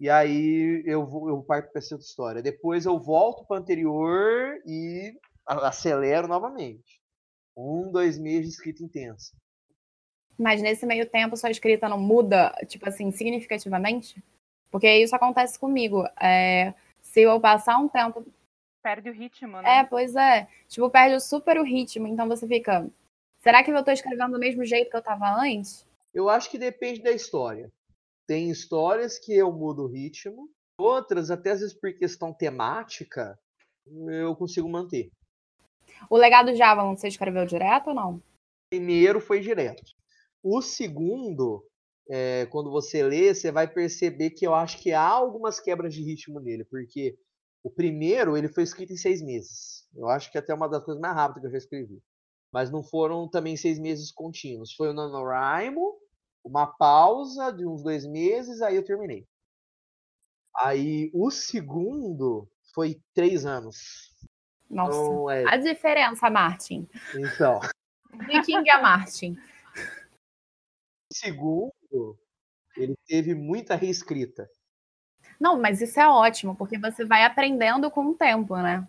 [0.00, 2.42] E aí eu vou eu parto para essa outra história.
[2.42, 5.12] Depois eu volto para anterior e
[5.46, 7.00] acelero novamente.
[7.56, 9.36] Um, dois meses de escrita intensa.
[10.38, 14.24] Mas nesse meio tempo sua escrita não muda, tipo assim, significativamente?
[14.70, 16.04] Porque isso acontece comigo.
[16.20, 16.72] É,
[17.02, 18.24] se eu passar um tempo
[18.82, 19.78] perde o ritmo, né?
[19.78, 20.48] É, pois é.
[20.68, 22.06] Tipo, perde super o ritmo.
[22.06, 22.88] Então você fica.
[23.38, 25.86] Será que eu tô escrevendo do mesmo jeito que eu tava antes?
[26.12, 27.70] Eu acho que depende da história.
[28.26, 33.38] Tem histórias que eu mudo o ritmo, outras, até às vezes por questão temática,
[33.86, 35.10] eu consigo manter.
[36.08, 38.22] O legado de Avalon você escreveu direto ou não?
[38.70, 39.92] primeiro foi direto.
[40.42, 41.66] O segundo,
[42.08, 46.02] é, quando você lê, você vai perceber que eu acho que há algumas quebras de
[46.02, 47.18] ritmo nele, porque
[47.62, 49.86] o primeiro ele foi escrito em seis meses.
[49.94, 52.02] Eu acho que é até uma das coisas mais rápidas que eu já escrevi.
[52.52, 54.74] Mas não foram também seis meses contínuos.
[54.74, 55.98] Foi o NaNoWriMo,
[56.44, 59.26] uma pausa de uns dois meses, aí eu terminei.
[60.56, 64.10] Aí o segundo foi três anos.
[64.68, 64.98] Nossa.
[64.98, 65.44] Então, é...
[65.46, 66.88] A diferença, Martin.
[67.14, 67.60] Então.
[68.26, 69.32] De King a Martin.
[69.32, 69.38] O
[71.14, 72.18] segundo,
[72.76, 74.48] ele teve muita reescrita.
[75.40, 78.86] Não, mas isso é ótimo, porque você vai aprendendo com o tempo, né?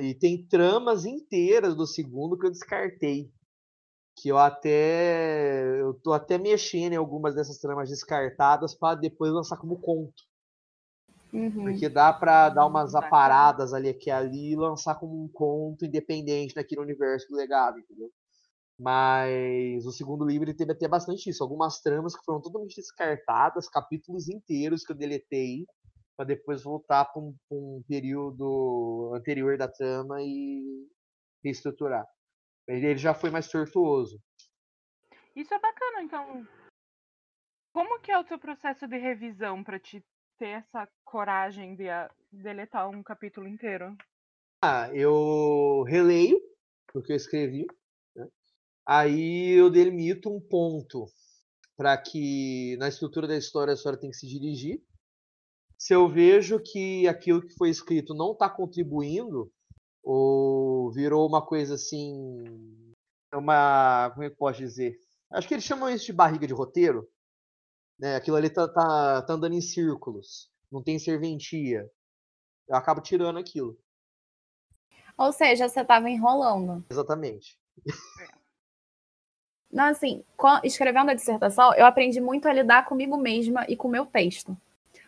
[0.00, 3.30] E tem tramas inteiras do segundo que eu descartei.
[4.16, 5.80] Que eu até.
[5.80, 10.24] Eu tô até mexendo em algumas dessas tramas descartadas para depois lançar como conto.
[11.32, 11.64] Uhum.
[11.64, 16.56] Porque dá para dar umas aparadas ali aqui ali e lançar como um conto independente
[16.56, 18.10] naquele universo do legado, entendeu?
[18.76, 21.42] Mas o segundo livro ele teve até bastante isso.
[21.42, 25.66] Algumas tramas que foram totalmente descartadas, capítulos inteiros que eu deletei,
[26.20, 30.86] para depois voltar para um, um, período anterior da trama e
[31.42, 32.06] reestruturar.
[32.68, 34.20] Ele já foi mais tortuoso.
[35.34, 36.46] Isso é bacana, então.
[37.72, 40.04] Como que é o teu processo de revisão para te
[40.36, 41.86] ter essa coragem de
[42.30, 43.96] deletar um capítulo inteiro?
[44.62, 46.38] Ah, eu releio
[46.94, 47.66] o que eu escrevi
[48.86, 51.06] Aí eu delimito um ponto
[51.78, 54.82] para que na estrutura da história a história tem que se dirigir.
[55.80, 59.50] Se eu vejo que aquilo que foi escrito não está contribuindo,
[60.04, 62.44] ou virou uma coisa assim.
[63.32, 64.10] Uma.
[64.10, 64.98] Como é que eu posso dizer?
[65.32, 67.08] Acho que eles chamam isso de barriga de roteiro.
[67.98, 68.14] Né?
[68.14, 70.50] Aquilo ali tá, tá, tá andando em círculos.
[70.70, 71.90] Não tem serventia.
[72.68, 73.78] Eu acabo tirando aquilo.
[75.16, 76.84] Ou seja, você estava enrolando.
[76.90, 77.58] Exatamente.
[79.72, 80.24] Não, assim,
[80.62, 84.54] escrevendo a dissertação, eu aprendi muito a lidar comigo mesma e com o meu texto.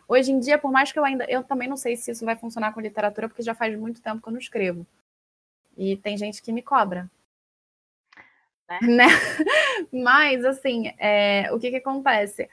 [0.07, 1.25] Hoje em dia, por mais que eu ainda.
[1.25, 4.21] Eu também não sei se isso vai funcionar com literatura, porque já faz muito tempo
[4.21, 4.85] que eu não escrevo.
[5.77, 7.09] E tem gente que me cobra.
[8.69, 8.79] Né?
[8.87, 9.07] né?
[9.91, 12.49] Mas, assim, é, o que, que acontece?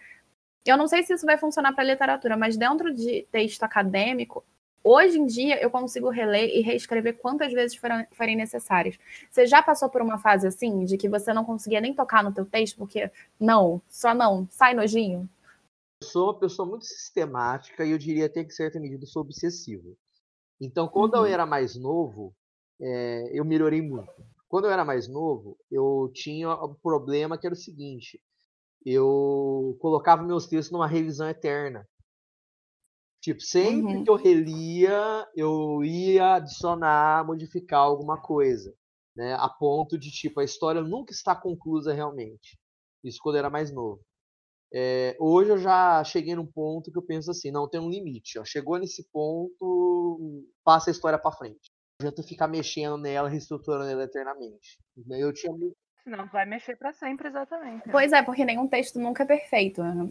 [0.65, 4.45] Eu não sei se isso vai funcionar para literatura, mas dentro de texto acadêmico,
[4.83, 8.99] Hoje em dia, eu consigo reler e reescrever quantas vezes forem, forem necessárias.
[9.31, 12.33] Você já passou por uma fase assim, de que você não conseguia nem tocar no
[12.33, 15.29] teu texto, porque não, só não, sai nojinho?
[16.03, 19.97] Sou uma pessoa muito sistemática e eu diria até que, em certa medida, sou obsessivo.
[20.61, 21.21] Então, quando uhum.
[21.21, 22.35] eu era mais novo,
[22.81, 24.11] é, eu melhorei muito.
[24.49, 28.21] Quando eu era mais novo, eu tinha um problema que era o seguinte:
[28.85, 31.87] eu colocava meus textos numa revisão eterna.
[33.21, 34.05] Tipo, sempre uhum.
[34.05, 38.75] que eu relia, eu ia adicionar, modificar alguma coisa,
[39.15, 39.35] né?
[39.35, 42.59] A ponto de, tipo, a história nunca está conclusa realmente.
[43.05, 44.01] Isso quando eu era mais novo.
[44.73, 48.39] É, hoje eu já cheguei num ponto que eu penso assim, não, tem um limite.
[48.39, 48.45] Ó.
[48.45, 51.71] Chegou nesse ponto, passa a história para frente.
[52.01, 54.79] Não adianta ficar mexendo nela, reestruturando ela eternamente.
[55.11, 55.53] Eu tinha
[56.03, 57.89] Senão vai mexer para sempre, exatamente.
[57.91, 59.83] Pois é, porque nenhum texto nunca é perfeito.
[59.83, 60.11] Né?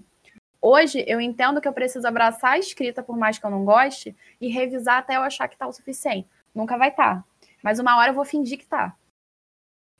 [0.61, 4.15] Hoje eu entendo que eu preciso abraçar a escrita, por mais que eu não goste,
[4.39, 6.27] e revisar até eu achar que tá o suficiente.
[6.53, 7.17] Nunca vai estar.
[7.17, 7.23] Tá.
[7.63, 8.95] Mas uma hora eu vou fingir que tá.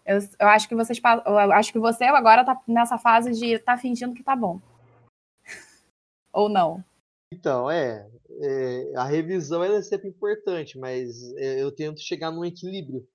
[0.10, 3.78] Eu, eu acho que vocês eu acho que você agora tá nessa fase de tá
[3.78, 4.60] fingindo que tá bom.
[6.34, 6.84] Ou não.
[7.32, 8.10] Então, é,
[8.42, 13.08] é, a revisão é sempre importante, mas é, eu tento chegar num equilíbrio.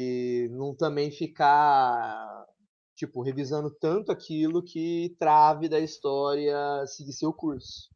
[0.00, 2.46] E não também ficar
[2.96, 6.56] tipo, revisando tanto aquilo que trave da história
[6.86, 7.90] seguir seu curso.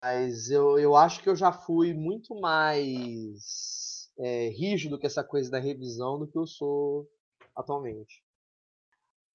[0.00, 5.50] Mas eu, eu acho que eu já fui muito mais é, rígido com essa coisa
[5.50, 7.08] da revisão do que eu sou
[7.58, 8.22] atualmente.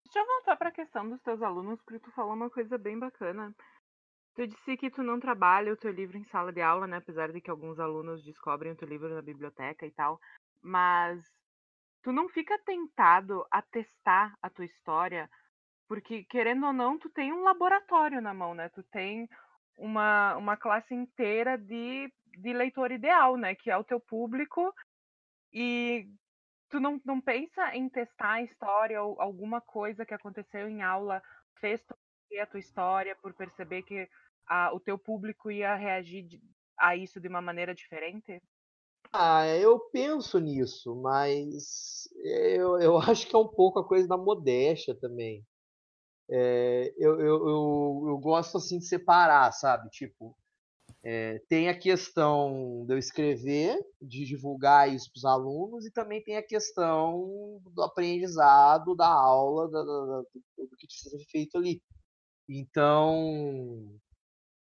[0.06, 2.98] Deixa eu voltar para a questão dos teus alunos, porque tu falou uma coisa bem
[2.98, 3.54] bacana.
[4.36, 6.98] Tu disse que tu não trabalha o teu livro em sala de aula, né?
[6.98, 10.20] Apesar de que alguns alunos descobrem o teu livro na biblioteca e tal.
[10.62, 11.24] Mas
[12.02, 15.30] tu não fica tentado a testar a tua história,
[15.88, 18.70] porque querendo ou não, tu tem um laboratório na mão, né?
[18.70, 19.28] Tu tem
[19.78, 23.56] uma, uma classe inteira de, de leitor ideal, né?
[23.56, 24.74] Que é o teu público.
[25.52, 26.08] E
[26.74, 31.22] tu não, não pensa em testar a história ou alguma coisa que aconteceu em aula
[31.60, 31.96] fez tu
[32.42, 34.10] a tua história por perceber que
[34.48, 36.26] a, o teu público ia reagir
[36.76, 38.42] a isso de uma maneira diferente?
[39.12, 44.18] Ah, eu penso nisso, mas eu, eu acho que é um pouco a coisa da
[44.18, 45.46] modéstia também.
[46.28, 49.88] É, eu, eu, eu, eu gosto assim de separar, sabe?
[49.92, 50.36] Tipo,
[51.06, 56.24] é, tem a questão de eu escrever, de divulgar isso para os alunos, e também
[56.24, 61.82] tem a questão do aprendizado, da aula, da, da, do que precisa ser feito ali.
[62.48, 64.00] Então,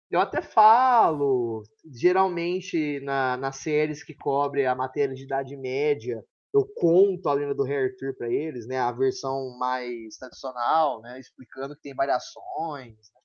[0.09, 1.63] eu até falo,
[1.93, 6.23] geralmente na, nas séries que cobrem a matéria de Idade Média,
[6.53, 11.19] eu conto a lenda do Rei Arthur para eles, né, a versão mais tradicional, né,
[11.19, 12.97] explicando que tem variações.
[12.97, 13.20] Né?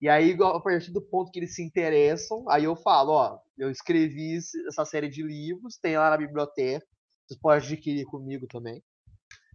[0.00, 3.70] E aí, a partir do ponto que eles se interessam, aí eu falo, ó, eu
[3.70, 6.86] escrevi essa série de livros, tem lá na biblioteca,
[7.26, 8.82] vocês podem adquirir comigo também.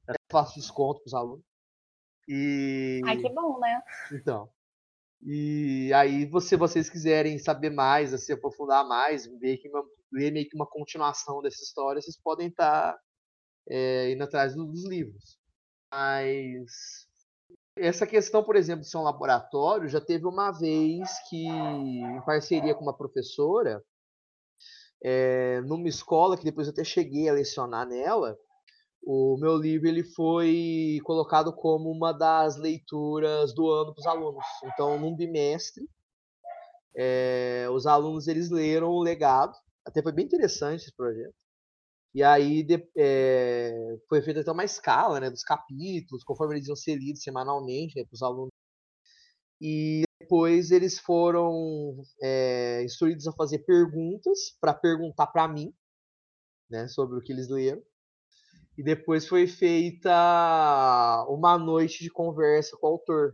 [0.08, 1.46] Eu faço desconto para os alunos.
[2.28, 3.02] E...
[3.06, 3.82] Ai, que bom, né?
[4.14, 4.50] Então.
[5.24, 10.48] E aí, se vocês quiserem saber mais, assim, aprofundar mais, ver, que uma, ver meio
[10.48, 13.00] que uma continuação dessa história, vocês podem estar tá,
[13.68, 15.40] é, indo atrás dos livros.
[15.92, 17.08] Mas
[17.78, 22.74] essa questão, por exemplo, de ser um laboratório, já teve uma vez que, em parceria
[22.74, 23.84] com uma professora,
[25.04, 28.38] é, numa escola que depois eu até cheguei a lecionar nela,
[29.04, 34.46] o meu livro ele foi colocado como uma das leituras do ano para os alunos.
[34.64, 35.88] Então, num bimestre,
[36.96, 39.56] é, os alunos eles leram o legado.
[39.86, 41.45] Até foi bem interessante esse projeto.
[42.16, 46.76] E aí de, é, foi feita até uma escala né, dos capítulos, conforme eles iam
[46.76, 48.54] ser lidos semanalmente né, para os alunos.
[49.60, 55.76] E depois eles foram é, instruídos a fazer perguntas para perguntar para mim
[56.70, 57.84] né, sobre o que eles leram.
[58.78, 63.34] E depois foi feita uma noite de conversa com o autor.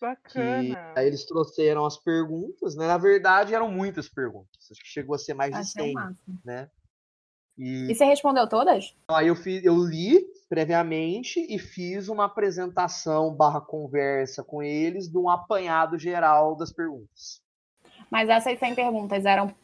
[0.00, 0.94] Bacana.
[0.96, 2.86] aí eles trouxeram as perguntas, né?
[2.86, 4.70] Na verdade, eram muitas perguntas.
[4.70, 5.94] Acho que chegou a ser mais de 100,
[6.44, 6.70] né?
[7.56, 7.90] E...
[7.90, 8.94] e você respondeu todas?
[9.08, 15.16] Aí eu, fiz, eu li previamente e fiz uma apresentação barra conversa com eles de
[15.16, 17.40] um apanhado geral das perguntas.
[18.10, 19.54] Mas essas 100 perguntas eram,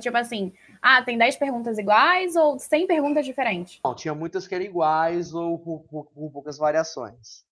[0.00, 3.80] tipo assim, ah, tem 10 perguntas iguais ou 100 perguntas diferentes?
[3.84, 7.44] Não, tinha muitas que eram iguais ou com, poucas variações.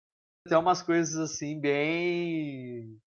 [0.48, 2.98] Tem umas coisas assim bem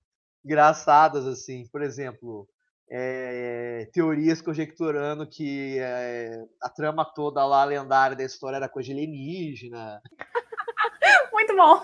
[0.46, 2.48] engraçadas assim, por exemplo,
[2.94, 10.02] é, teorias conjecturando que é, a trama toda lá lendária da história era coisa alienígena.
[11.32, 11.82] Muito bom.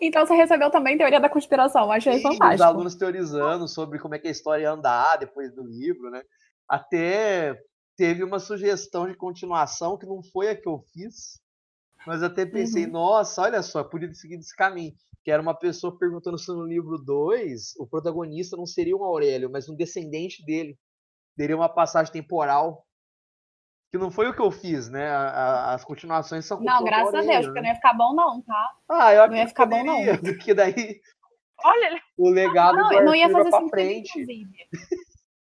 [0.00, 2.54] Então você recebeu também teoria da conspiração, achei Sim, fantástico.
[2.54, 6.22] Os alunos teorizando sobre como é que a história ia andar depois do livro, né?
[6.68, 7.56] Até
[7.96, 11.40] teve uma sugestão de continuação que não foi a que eu fiz,
[12.04, 12.92] mas até pensei, uhum.
[12.92, 14.92] nossa, olha só, podia seguir esse caminho.
[15.24, 19.50] Que era uma pessoa perguntando se no livro 2 o protagonista não seria um Aurélio,
[19.50, 20.78] mas um descendente dele.
[21.36, 22.86] Teria uma passagem temporal.
[23.90, 25.08] Que não foi o que eu fiz, né?
[25.08, 27.46] A, a, as continuações são com Não, graças Aurélio, a Deus, né?
[27.46, 28.76] porque não ia ficar bom, não, tá?
[28.88, 29.96] Ah, eu não ia ficar bom, não.
[30.18, 31.00] Porque daí.
[31.64, 32.02] Olha!
[32.18, 34.10] O legado não, do não ia fazer sentido, frente.
[34.10, 34.68] inclusive.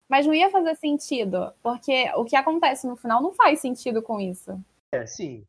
[0.09, 4.19] Mas não ia fazer sentido, porque o que acontece no final não faz sentido com
[4.19, 4.59] isso.
[4.91, 5.45] É, sim.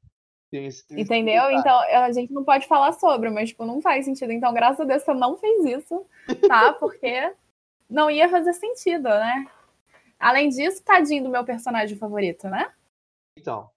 [0.50, 1.44] Tem esse, tem Entendeu?
[1.44, 4.32] Esse então a gente não pode falar sobre, mas tipo, não faz sentido.
[4.32, 6.04] Então, graças a Deus, você não fez isso,
[6.48, 6.72] tá?
[6.78, 7.32] Porque
[7.88, 9.46] não ia fazer sentido, né?
[10.18, 12.70] Além disso, tadinho do meu personagem favorito, né?
[13.38, 13.70] Então.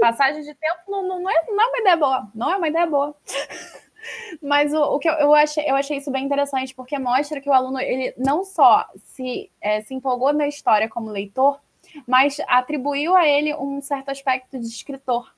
[0.00, 2.30] Passagem de tempo não, não, é, não é uma ideia boa.
[2.34, 3.16] Não é uma ideia boa.
[4.42, 7.48] Mas o, o que eu, eu, achei, eu achei isso bem interessante, porque mostra que
[7.48, 11.60] o aluno ele não só se, é, se empolgou na história como leitor,
[12.06, 15.32] mas atribuiu a ele um certo aspecto de escritor,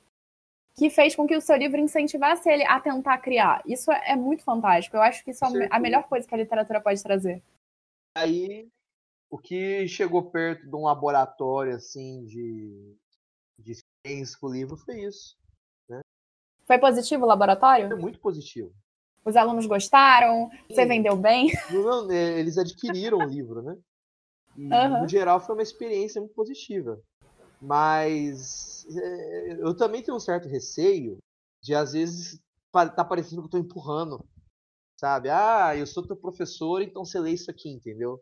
[0.75, 3.63] que fez com que o seu livro incentivasse ele a tentar criar.
[3.65, 4.97] Isso é, é muito fantástico.
[4.97, 7.43] Eu acho que isso é a melhor coisa que a literatura pode trazer.
[8.17, 8.69] Aí,
[9.31, 12.97] o que chegou perto de um laboratório assim de,
[13.59, 13.75] de
[14.07, 15.37] ciência com o livro foi isso.
[16.67, 17.89] Foi positivo o laboratório?
[17.89, 18.73] Foi muito positivo.
[19.25, 20.51] Os alunos gostaram?
[20.51, 20.75] Sim.
[20.75, 21.51] Você vendeu bem?
[21.71, 23.77] Não, eles adquiriram o livro, né?
[24.57, 25.03] E, uhum.
[25.03, 27.01] No geral, foi uma experiência muito positiva.
[27.65, 31.19] Mas é, eu também tenho um certo receio
[31.63, 32.39] de, às vezes,
[32.71, 34.25] tá parecendo que eu tô empurrando.
[35.01, 35.31] Sabe?
[35.31, 38.21] Ah, eu sou teu professor, então você lê isso aqui, entendeu?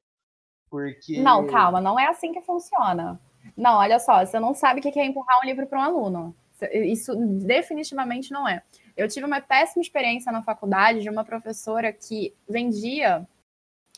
[0.71, 1.21] Porque.
[1.21, 3.21] Não, calma, não é assim que funciona.
[3.57, 6.35] Não, olha só, você não sabe o que é empurrar um livro para um aluno.
[6.73, 8.63] Isso definitivamente não é.
[8.97, 13.27] Eu tive uma péssima experiência na faculdade de uma professora que vendia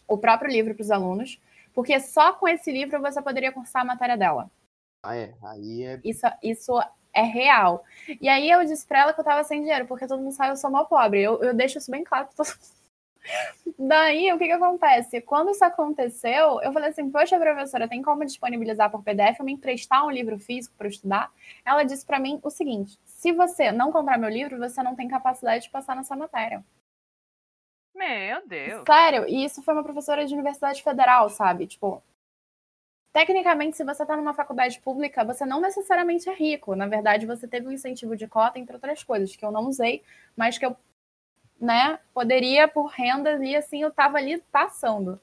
[0.08, 1.38] o próprio livro para os alunos,
[1.74, 4.50] porque só com esse livro você poderia cursar a matéria dela.
[5.04, 5.34] Ah, é.
[5.42, 6.00] Aí é.
[6.02, 6.80] Isso, isso
[7.12, 7.84] é real.
[8.20, 10.48] E aí eu disse para ela que eu estava sem dinheiro, porque todo mundo sabe
[10.48, 11.22] que eu sou mal pobre.
[11.22, 12.74] Eu, eu deixo isso bem claro para todo mundo.
[13.78, 15.20] Daí, o que que acontece?
[15.22, 19.52] Quando isso aconteceu, eu falei assim, poxa, professora, tem como disponibilizar por PDF ou me
[19.52, 21.32] emprestar um livro físico para estudar?
[21.64, 25.08] Ela disse para mim o seguinte, se você não comprar meu livro, você não tem
[25.08, 26.62] capacidade de passar nessa matéria.
[27.94, 28.82] Meu Deus.
[28.86, 31.66] Sério, e isso foi uma professora de universidade federal, sabe?
[31.66, 32.02] Tipo,
[33.14, 36.74] tecnicamente, se você está numa faculdade pública, você não necessariamente é rico.
[36.74, 40.02] Na verdade, você teve um incentivo de cota, entre outras coisas, que eu não usei,
[40.36, 40.76] mas que eu
[41.60, 45.20] né, poderia por renda ali, assim, eu tava ali passando.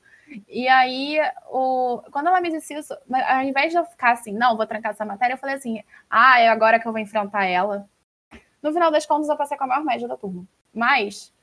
[0.48, 1.20] E aí,
[1.50, 2.02] o...
[2.12, 2.94] quando ela me disse isso,
[3.28, 6.40] ao invés de eu ficar assim, não, vou trancar essa matéria, eu falei assim, ah,
[6.40, 7.90] é agora que eu vou enfrentar ela.
[8.64, 10.48] No final das contas, eu passei com a maior média da turma.
[10.74, 11.34] Mas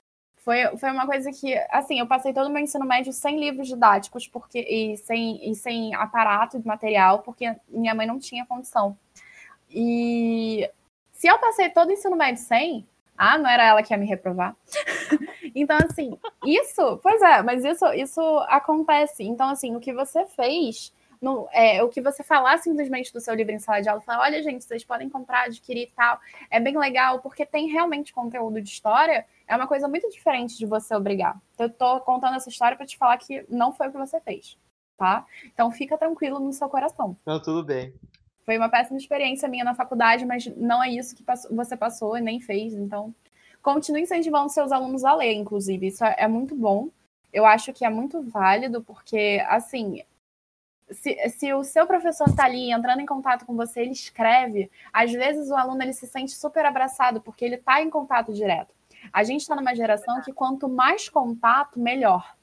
[0.48, 3.68] foi, foi uma coisa que, assim, eu passei todo o meu ensino médio sem livros
[3.68, 8.96] didáticos porque, e, sem, e sem aparato de material, porque minha mãe não tinha condição.
[9.68, 10.66] E
[11.12, 14.06] se eu passei todo o ensino médio sem, ah, não era ela que ia me
[14.06, 14.56] reprovar.
[15.54, 19.24] então, assim, isso, pois é, mas isso, isso acontece.
[19.24, 23.34] Então, assim, o que você fez, no, é, o que você falar simplesmente do seu
[23.34, 26.60] livro em sala de aula, falar, olha, gente, vocês podem comprar, adquirir e tal, é
[26.60, 30.94] bem legal, porque tem realmente conteúdo de história, é uma coisa muito diferente de você
[30.94, 31.40] obrigar.
[31.58, 34.56] Eu tô contando essa história para te falar que não foi o que você fez,
[34.96, 35.26] tá?
[35.46, 37.16] Então, fica tranquilo no seu coração.
[37.26, 37.92] Não, tudo bem.
[38.44, 42.20] Foi uma péssima experiência minha na faculdade, mas não é isso que você passou e
[42.20, 42.72] nem fez.
[42.72, 43.14] Então,
[43.62, 45.88] continue incentivando seus alunos a ler, inclusive.
[45.88, 46.88] Isso é muito bom.
[47.30, 50.02] Eu acho que é muito válido, porque, assim,
[50.90, 55.12] se, se, o seu professor está ali entrando em contato com você, ele escreve, às
[55.12, 58.74] vezes o aluno ele se sente super abraçado, porque ele está em contato direto.
[59.12, 62.36] A gente está numa geração que quanto mais contato, melhor.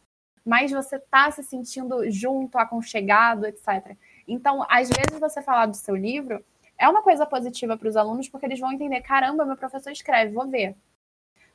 [0.46, 3.98] Mais você está se sentindo junto, aconchegado, etc.
[4.28, 6.44] Então, às vezes, você falar do seu livro
[6.78, 10.34] é uma coisa positiva para os alunos, porque eles vão entender: caramba, meu professor escreve,
[10.34, 10.76] vou ver.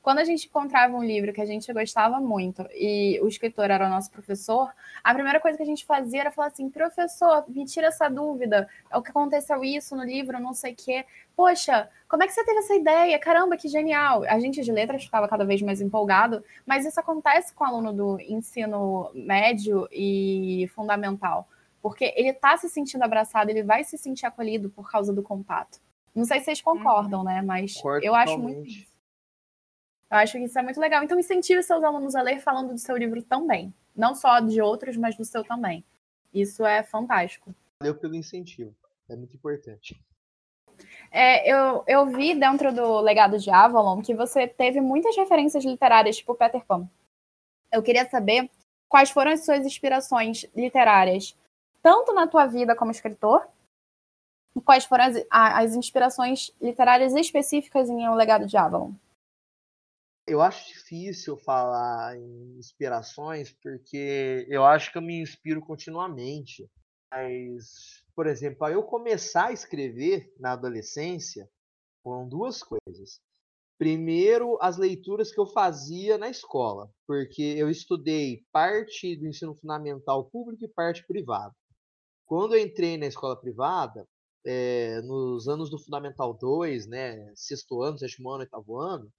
[0.03, 3.87] Quando a gente encontrava um livro que a gente gostava muito e o escritor era
[3.87, 4.73] o nosso professor,
[5.05, 8.67] a primeira coisa que a gente fazia era falar assim: professor, me tira essa dúvida.
[8.91, 11.05] É o que aconteceu isso no livro, não sei o quê.
[11.37, 13.19] Poxa, como é que você teve essa ideia?
[13.19, 14.25] Caramba, que genial!
[14.25, 17.93] A gente de letras ficava cada vez mais empolgado, mas isso acontece com o aluno
[17.93, 21.47] do ensino médio e fundamental
[21.83, 25.81] porque ele está se sentindo abraçado, ele vai se sentir acolhido por causa do contato.
[26.15, 27.25] Não sei se vocês concordam, uhum.
[27.25, 27.43] né?
[27.43, 28.90] Mas eu acho muito isso.
[30.11, 31.03] Eu acho que isso é muito legal.
[31.05, 33.73] Então, incentive seus alunos a ler falando do seu livro também.
[33.95, 35.85] Não só de outros, mas do seu também.
[36.33, 37.55] Isso é fantástico.
[37.81, 38.75] Valeu pelo incentivo.
[39.09, 40.01] É muito importante.
[41.11, 46.17] É, eu, eu vi dentro do legado de Avalon que você teve muitas referências literárias,
[46.17, 46.89] tipo Peter Pan.
[47.73, 48.51] Eu queria saber
[48.89, 51.37] quais foram as suas inspirações literárias
[51.83, 53.47] tanto na tua vida como escritor,
[54.65, 58.93] quais foram as, as inspirações literárias específicas em O Legado de Avalon?
[60.31, 66.71] Eu acho difícil falar em inspirações, porque eu acho que eu me inspiro continuamente.
[67.11, 71.51] Mas, por exemplo, eu começar a escrever na adolescência,
[72.01, 73.21] foram duas coisas.
[73.77, 80.31] Primeiro, as leituras que eu fazia na escola, porque eu estudei parte do ensino fundamental
[80.31, 81.57] público e parte privado.
[82.25, 84.07] Quando eu entrei na escola privada,
[84.47, 89.13] é, nos anos do Fundamental 2, né, sexto ano, sétimo ano, oitavo ano,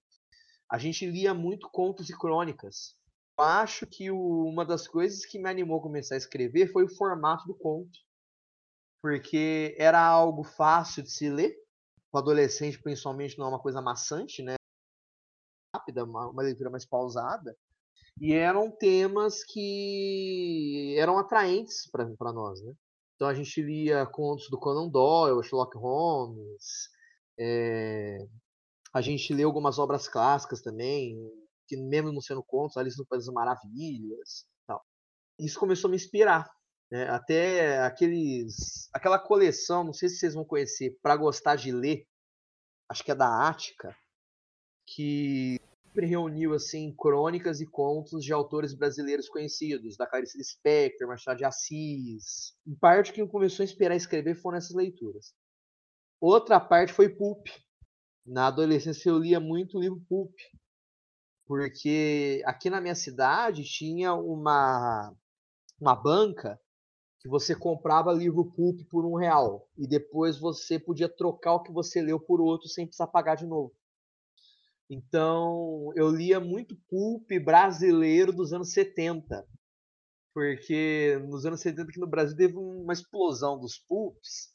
[0.72, 2.95] a gente lia muito contos e crônicas.
[3.38, 6.86] Eu acho que o, uma das coisas que me animou a começar a escrever foi
[6.86, 7.99] o formato do conto,
[9.03, 11.57] porque era algo fácil de se ler,
[12.13, 14.55] o adolescente principalmente não é uma coisa maçante, né?
[15.76, 17.57] Rápida, uma, uma leitura mais pausada,
[18.19, 22.74] e eram temas que eram atraentes para nós, né?
[23.15, 26.89] Então a gente lia contos do Conan Doyle, Sherlock Holmes,
[27.38, 28.26] é...
[28.94, 31.18] a gente leu algumas obras clássicas também,
[31.68, 34.84] que mesmo não sendo contos, Alice no País das Maravilhas, tal.
[35.39, 36.50] Isso começou a me inspirar,
[36.92, 37.10] né?
[37.10, 42.06] até aqueles, aquela coleção, não sei se vocês vão conhecer, para gostar de ler,
[42.89, 43.96] acho que é da Ática,
[44.86, 51.38] que sempre reuniu assim crônicas e contos de autores brasileiros conhecidos, da Clarice Lispector, Machado
[51.38, 52.54] de Assis.
[52.66, 55.34] Em parte que começou a inspirar a escrever foram essas leituras.
[56.20, 57.48] Outra parte foi Pulp.
[58.26, 60.34] Na adolescência eu lia muito livro Pulp,
[61.45, 65.13] porque aqui na minha cidade tinha uma
[65.80, 66.59] uma banca
[67.19, 71.72] que você comprava livro Pulp por um real e depois você podia trocar o que
[71.72, 73.74] você leu por outro sem precisar pagar de novo.
[74.93, 79.47] Então, eu lia muito pulp brasileiro dos anos 70.
[80.34, 84.49] Porque nos anos 70 aqui no Brasil teve uma explosão dos pulps,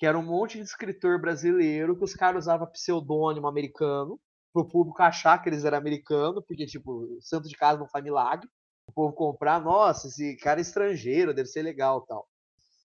[0.00, 4.18] que era um monte de escritor brasileiro que os caras usavam pseudônimo americano
[4.50, 8.48] pro público achar que eles eram americanos, porque, tipo, santo de casa não faz milagre.
[8.86, 12.26] O povo comprar, nossa, esse cara é estrangeiro, deve ser legal tal.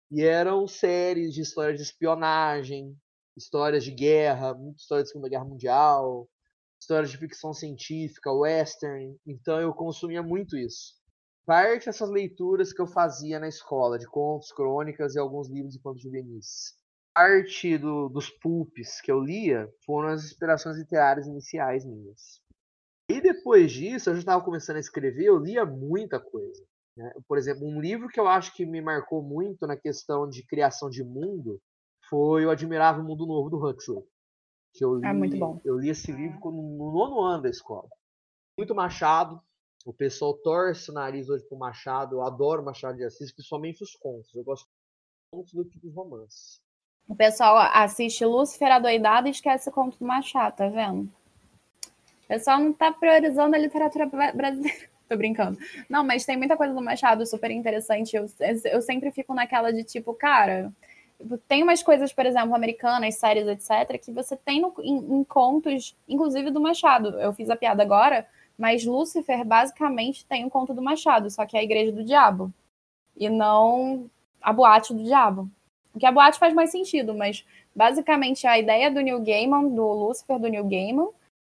[0.10, 2.98] E eram séries de histórias de espionagem,
[3.38, 6.28] histórias de guerra, muita história da Segunda Guerra Mundial,
[6.82, 9.16] histórias de ficção científica, western.
[9.28, 10.96] Então eu consumia muito isso.
[11.46, 15.80] Parte dessas leituras que eu fazia na escola, de contos, crônicas e alguns livros de
[15.80, 16.84] contos juvenis.
[17.16, 22.42] Parte do, dos pulps que eu lia foram as inspirações literárias iniciais minhas.
[23.10, 26.62] E depois disso, eu já estava começando a escrever, eu lia muita coisa.
[26.98, 27.14] Né?
[27.28, 30.90] Por exemplo, um livro que eu acho que me marcou muito na questão de criação
[30.90, 31.62] de mundo
[32.10, 34.04] foi O Admirável Mundo Novo do Huxley.
[34.74, 35.62] Que eu li, é muito bom.
[35.64, 37.88] Eu li esse livro no nono ano da escola.
[38.58, 39.42] Muito Machado.
[39.86, 42.16] O pessoal torce o nariz hoje pro Machado.
[42.16, 44.34] Eu adoro Machado de Assis, principalmente os contos.
[44.36, 44.74] Eu gosto dos
[45.32, 46.60] contos do que dos romances.
[47.08, 51.04] O pessoal assiste Lúcifer Adoidado e esquece o conto do Machado, tá vendo?
[51.04, 54.90] O pessoal não tá priorizando a literatura brasileira.
[55.08, 55.60] Tô brincando.
[55.88, 58.16] Não, mas tem muita coisa do Machado super interessante.
[58.16, 58.26] Eu,
[58.66, 60.74] eu sempre fico naquela de tipo, cara,
[61.48, 65.96] tem umas coisas, por exemplo, americanas, séries, etc., que você tem no, em, em, contos,
[66.08, 67.10] inclusive do Machado.
[67.20, 68.28] Eu fiz a piada agora,
[68.58, 72.52] mas Lúcifer basicamente tem um conto do Machado, só que é a Igreja do Diabo.
[73.16, 74.10] E não
[74.42, 75.50] a boate do diabo.
[75.96, 80.38] Porque a boate faz mais sentido, mas basicamente a ideia do Neil Gaiman, do Lúcifer
[80.38, 81.08] do Neil Gaiman,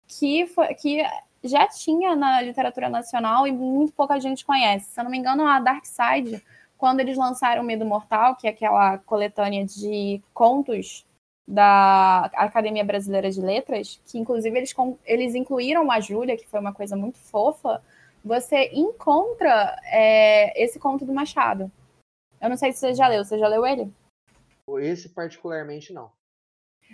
[0.06, 1.02] que, foi, que
[1.42, 4.90] já tinha na literatura nacional e muito pouca gente conhece.
[4.90, 6.44] Se eu não me engano, a Dark Side,
[6.76, 11.06] quando eles lançaram Medo Mortal, que é aquela coletânea de contos
[11.48, 14.74] da Academia Brasileira de Letras, que inclusive eles,
[15.06, 17.82] eles incluíram a Júlia, que foi uma coisa muito fofa,
[18.22, 21.72] você encontra é, esse conto do Machado.
[22.42, 23.90] Eu não sei se você já leu, você já leu ele?
[24.80, 26.10] Esse particularmente não.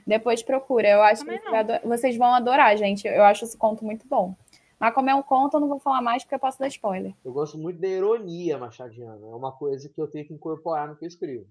[0.07, 0.89] Depois procura.
[0.89, 3.07] Eu acho Também que vocês vão adorar, gente.
[3.07, 4.35] Eu acho esse conto muito bom.
[4.79, 7.14] Mas como é um conto, eu não vou falar mais porque eu posso dar spoiler.
[7.25, 9.27] Eu gosto muito da ironia machadiana.
[9.27, 11.47] É uma coisa que eu tenho que incorporar no que eu escrevo.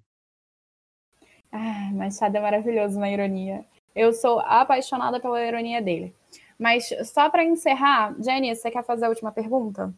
[1.52, 3.66] Ah, Machado é maravilhoso na ironia.
[3.96, 6.16] Eu sou apaixonada pela ironia dele.
[6.58, 9.94] Mas só para encerrar, Jenny, você quer fazer a última pergunta?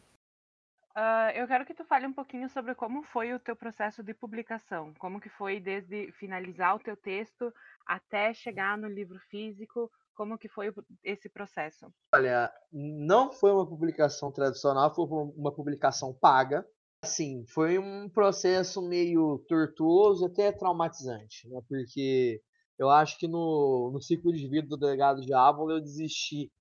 [0.94, 4.12] Uh, eu quero que tu fale um pouquinho sobre como foi o teu processo de
[4.12, 7.52] publicação, como que foi desde finalizar o teu texto
[7.86, 10.72] até chegar no livro físico, como que foi
[11.02, 11.92] esse processo?
[12.14, 16.64] Olha, não foi uma publicação tradicional, foi uma publicação paga.
[17.02, 21.60] Assim, foi um processo meio tortuoso, até traumatizante, né?
[21.66, 22.40] Porque
[22.78, 26.52] eu acho que no, no ciclo de vida do delegado de Ávila eu desisti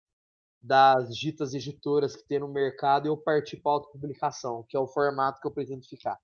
[0.62, 5.42] das ditas editoras que tem no mercado eu parti para autopublicação, que é o formato
[5.42, 6.20] que eu pretendo ficar.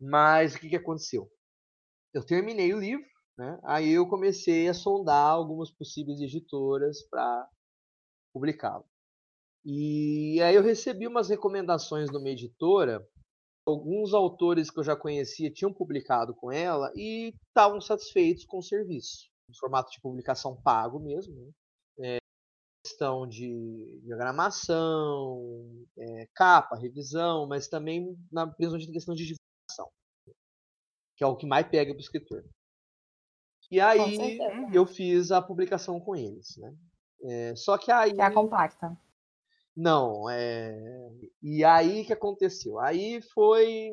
[0.00, 1.30] Mas o que, que aconteceu?
[2.12, 3.06] Eu terminei o livro,
[3.38, 3.58] né?
[3.62, 7.48] aí eu comecei a sondar algumas possíveis editoras para
[8.32, 8.84] publicá-lo.
[9.64, 13.06] E aí eu recebi umas recomendações de uma editora,
[13.66, 18.62] alguns autores que eu já conhecia tinham publicado com ela e estavam satisfeitos com o
[18.62, 21.34] serviço, no formato de publicação pago mesmo.
[21.34, 21.50] Né?
[22.96, 29.92] Questão de diagramação, é, capa, revisão, mas também na, principalmente na questão de divulgação,
[31.14, 32.42] que é o que mais pega para o escritor.
[33.70, 34.38] E aí
[34.72, 36.74] eu fiz a publicação com eles, né?
[37.22, 38.14] É, só que aí.
[38.14, 38.96] Que é a compacta.
[39.76, 41.10] Não, é.
[41.42, 42.78] E aí que aconteceu?
[42.78, 43.90] Aí foi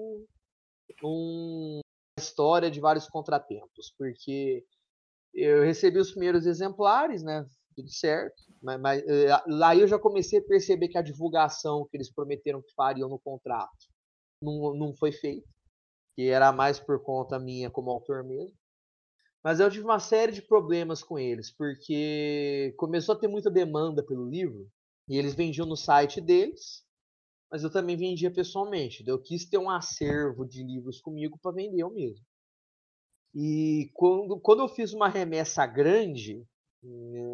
[1.04, 1.80] um...
[1.82, 1.82] uma
[2.18, 4.64] história de vários contratempos, porque
[5.34, 7.46] eu recebi os primeiros exemplares, né?
[7.74, 8.44] Tudo certo.
[8.62, 12.62] Mas, mas eh, lá eu já comecei a perceber que a divulgação que eles prometeram
[12.62, 13.88] que fariam no contrato
[14.42, 15.48] não, não foi feita,
[16.16, 18.56] que era mais por conta minha como autor mesmo.
[19.44, 24.02] Mas eu tive uma série de problemas com eles, porque começou a ter muita demanda
[24.02, 24.70] pelo livro,
[25.08, 26.86] e eles vendiam no site deles,
[27.52, 29.04] mas eu também vendia pessoalmente.
[29.06, 32.26] Eu quis ter um acervo de livros comigo para vender eu mesmo.
[33.36, 36.46] E quando, quando eu fiz uma remessa grande,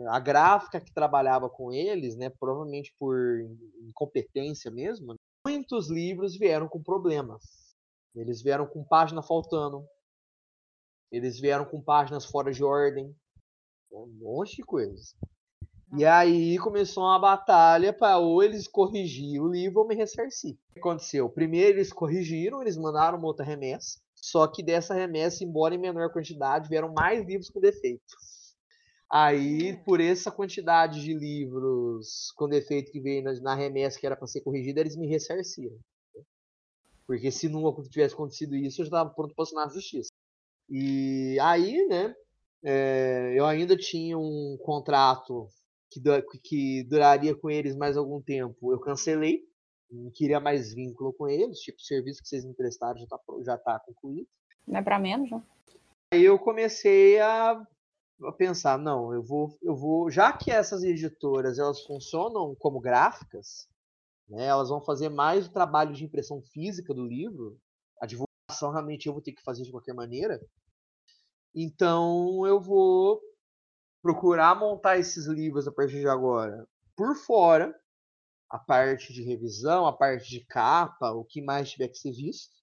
[0.09, 3.17] a gráfica que trabalhava com eles, né, provavelmente por
[3.81, 5.15] incompetência mesmo,
[5.45, 7.43] muitos livros vieram com problemas.
[8.15, 9.85] Eles vieram com página faltando,
[11.11, 13.15] eles vieram com páginas fora de ordem,
[13.91, 15.15] um monte de coisas.
[15.97, 20.53] E aí começou uma batalha para ou eles corrigir o livro ou me ressarcir.
[20.69, 21.27] O que aconteceu?
[21.27, 26.11] Primeiro eles corrigiram, eles mandaram uma outra remessa, só que dessa remessa, embora em menor
[26.11, 28.38] quantidade, vieram mais livros com defeitos.
[29.11, 29.83] Aí, hum.
[29.83, 34.27] por essa quantidade de livros com defeito que veio na, na remessa que era para
[34.27, 35.77] ser corrigida, eles me ressarciram.
[37.07, 40.09] Porque se não tivesse acontecido isso, eu já estava pronto para assinar a justiça.
[40.69, 42.13] E aí, né,
[42.63, 45.49] é, eu ainda tinha um contrato
[45.89, 45.99] que,
[46.43, 49.43] que duraria com eles mais algum tempo, eu cancelei.
[49.89, 53.57] Não queria mais vínculo com eles, tipo, o serviço que vocês emprestaram já está já
[53.57, 54.27] tá concluído.
[54.67, 55.43] Não é para menos, não?
[56.13, 57.59] Aí eu comecei a,
[58.23, 63.67] a, pensar, não, eu vou, eu vou, já que essas editoras elas funcionam como gráficas,
[64.27, 67.59] né, elas vão fazer mais o trabalho de impressão física do livro,
[68.01, 70.39] a divulgação realmente eu vou ter que fazer de qualquer maneira.
[71.53, 73.21] Então eu vou
[74.01, 76.67] procurar montar esses livros a partir de agora
[76.99, 77.73] por fora,
[78.49, 82.53] a parte de revisão, a parte de capa, o que mais tiver que ser visto.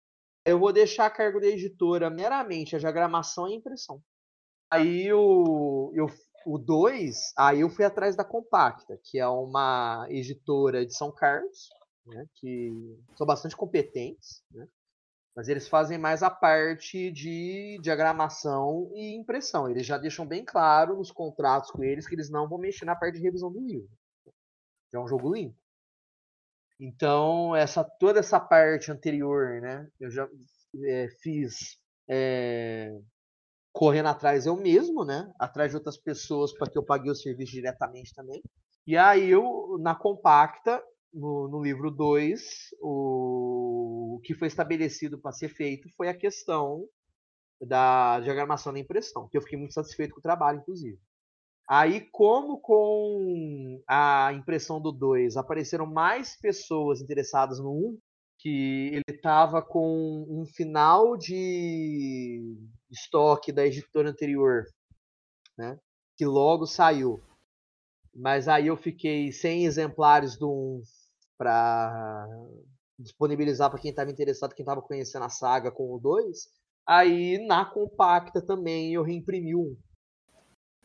[0.44, 4.02] Eu vou deixar a cargo da editora meramente a diagramação e a impressão.
[4.70, 6.06] Aí o, eu,
[6.44, 11.68] o 2, aí eu fui atrás da Compacta, que é uma editora de São Carlos,
[12.06, 14.66] né, que são bastante competentes, né,
[15.36, 19.68] mas eles fazem mais a parte de diagramação e impressão.
[19.68, 22.96] Eles já deixam bem claro nos contratos com eles que eles não vão mexer na
[22.96, 23.90] parte de revisão do livro.
[24.92, 25.54] É um jogo limpo.
[26.80, 29.86] Então, essa toda essa parte anterior, né?
[30.00, 30.26] Eu já
[30.84, 31.78] é, fiz
[32.08, 32.98] é,
[33.76, 35.30] correndo atrás eu mesmo, né?
[35.38, 38.42] Atrás de outras pessoas para que eu pague o serviço diretamente também.
[38.86, 40.82] E aí eu, na compacta,
[41.12, 42.40] no, no livro 2,
[42.80, 46.88] o, o que foi estabelecido para ser feito foi a questão
[47.60, 50.98] da diagramação da impressão, que eu fiquei muito satisfeito com o trabalho, inclusive.
[51.68, 57.98] Aí, como com a impressão do 2 apareceram mais pessoas interessadas no 1, um,
[58.38, 62.56] que ele estava com um final de
[62.90, 64.64] estoque da editora anterior,
[65.56, 65.78] né?
[66.16, 67.22] Que logo saiu.
[68.14, 70.82] Mas aí eu fiquei sem exemplares do 1
[71.36, 72.26] para
[72.98, 76.48] disponibilizar para quem estava interessado, quem estava conhecendo a saga com o 2.
[76.86, 79.76] Aí na compacta também eu reimprimi um.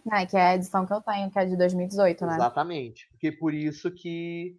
[0.10, 2.36] Ah, que é a edição que eu tenho, que é de 2018, né?
[2.36, 3.08] Exatamente.
[3.12, 4.58] Porque por isso que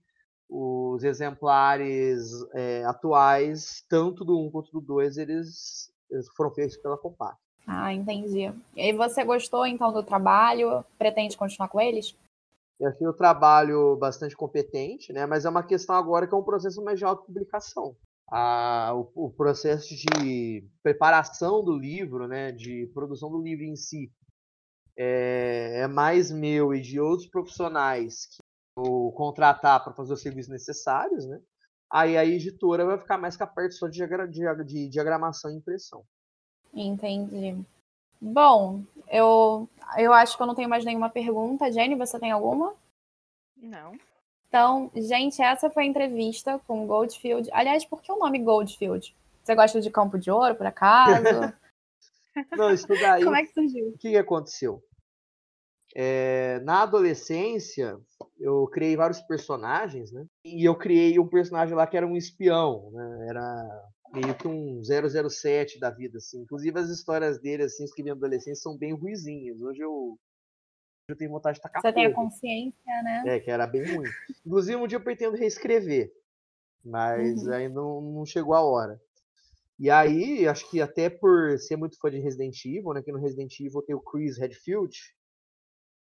[0.49, 5.92] os exemplares é, atuais, tanto do 1 quanto do 2, eles, eles
[6.37, 7.39] foram feitos pela Compacta.
[7.67, 8.53] Ah, entendi.
[8.77, 10.85] E você gostou então do trabalho?
[10.99, 12.17] Pretende continuar com eles?
[12.81, 15.27] Eu achei o trabalho bastante competente, né?
[15.27, 17.97] Mas é uma questão agora que é um processo mais de autopublicação.
[18.29, 22.51] Ah, o, o, processo de preparação do livro, né?
[22.51, 24.11] De produção do livro em si,
[24.97, 28.43] é, é mais meu e de outros profissionais que
[28.79, 31.41] eu contratar para fazer os serviços necessários, né?
[31.93, 35.51] Aí a editora vai ficar mais com a parte só de, diagra de, de diagramação
[35.51, 36.03] e impressão.
[36.73, 37.55] Entendi.
[38.19, 41.71] Bom, eu, eu acho que eu não tenho mais nenhuma pergunta.
[41.71, 42.75] Jenny, você tem alguma?
[43.55, 43.93] Não.
[44.49, 47.51] Então, gente, essa foi a entrevista com Goldfield.
[47.53, 49.15] Aliás, por que o nome Goldfield?
[49.43, 51.23] Você gosta de Campo de Ouro, por acaso?
[52.57, 53.23] não, isso daí.
[53.23, 53.89] Como é que surgiu?
[53.89, 54.83] O que aconteceu?
[55.95, 57.99] É, na adolescência,
[58.41, 60.27] eu criei vários personagens, né?
[60.45, 63.27] E eu criei um personagem lá que era um espião, né?
[63.29, 66.41] Era meio que um 007 da vida, assim.
[66.41, 69.61] Inclusive as histórias dele, assim, escrevendo adolescência, são bem ruizinhas.
[69.61, 70.19] Hoje eu,
[71.09, 73.23] eu tenho vontade de tacar Você tem a consciência, né?
[73.27, 74.09] É, que era bem ruim.
[74.47, 76.13] Inclusive um dia eu pretendo reescrever,
[76.85, 77.53] mas uhum.
[77.53, 79.01] ainda não, não chegou a hora.
[79.79, 83.19] E aí, acho que até por ser muito fã de Resident Evil, né, que no
[83.19, 84.97] Resident Evil tem o Chris Redfield,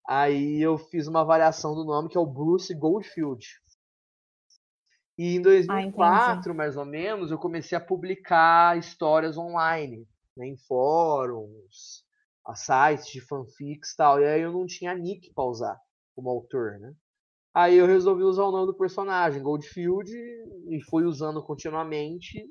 [0.06, 3.46] aí eu fiz uma variação do nome que é o Bruce Goldfield.
[5.18, 10.06] E em 2004, ah, mais ou menos, eu comecei a publicar histórias online,
[10.36, 12.04] né, em fóruns,
[12.46, 14.20] a sites de fanfics e tal.
[14.20, 15.78] E aí eu não tinha nick para usar
[16.14, 16.94] como autor, né?
[17.54, 22.42] Aí eu resolvi usar o nome do personagem, Goldfield, e fui usando continuamente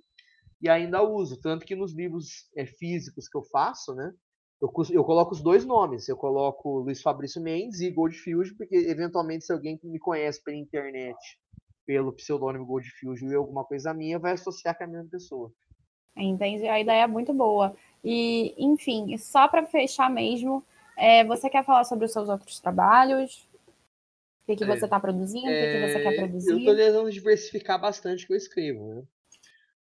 [0.61, 1.41] e ainda uso.
[1.41, 4.13] Tanto que nos livros é, físicos que eu faço, né?
[4.61, 6.07] Eu, eu, coloco os dois nomes.
[6.07, 11.17] Eu coloco Luiz Fabrício Mendes e Goldfield, porque eventualmente se alguém me conhece pela internet
[11.85, 15.51] pelo pseudônimo Goldfield e alguma coisa minha, vai associar com a mesma pessoa.
[16.15, 17.75] Entendi, a ideia é muito boa.
[18.03, 20.63] E, enfim, só para fechar mesmo,
[20.97, 23.47] é, você quer falar sobre os seus outros trabalhos?
[24.43, 25.49] O que, que você está produzindo?
[25.49, 26.51] É, o que, que você quer produzir?
[26.51, 29.03] Eu estou tentando diversificar bastante o que eu escrevo, né?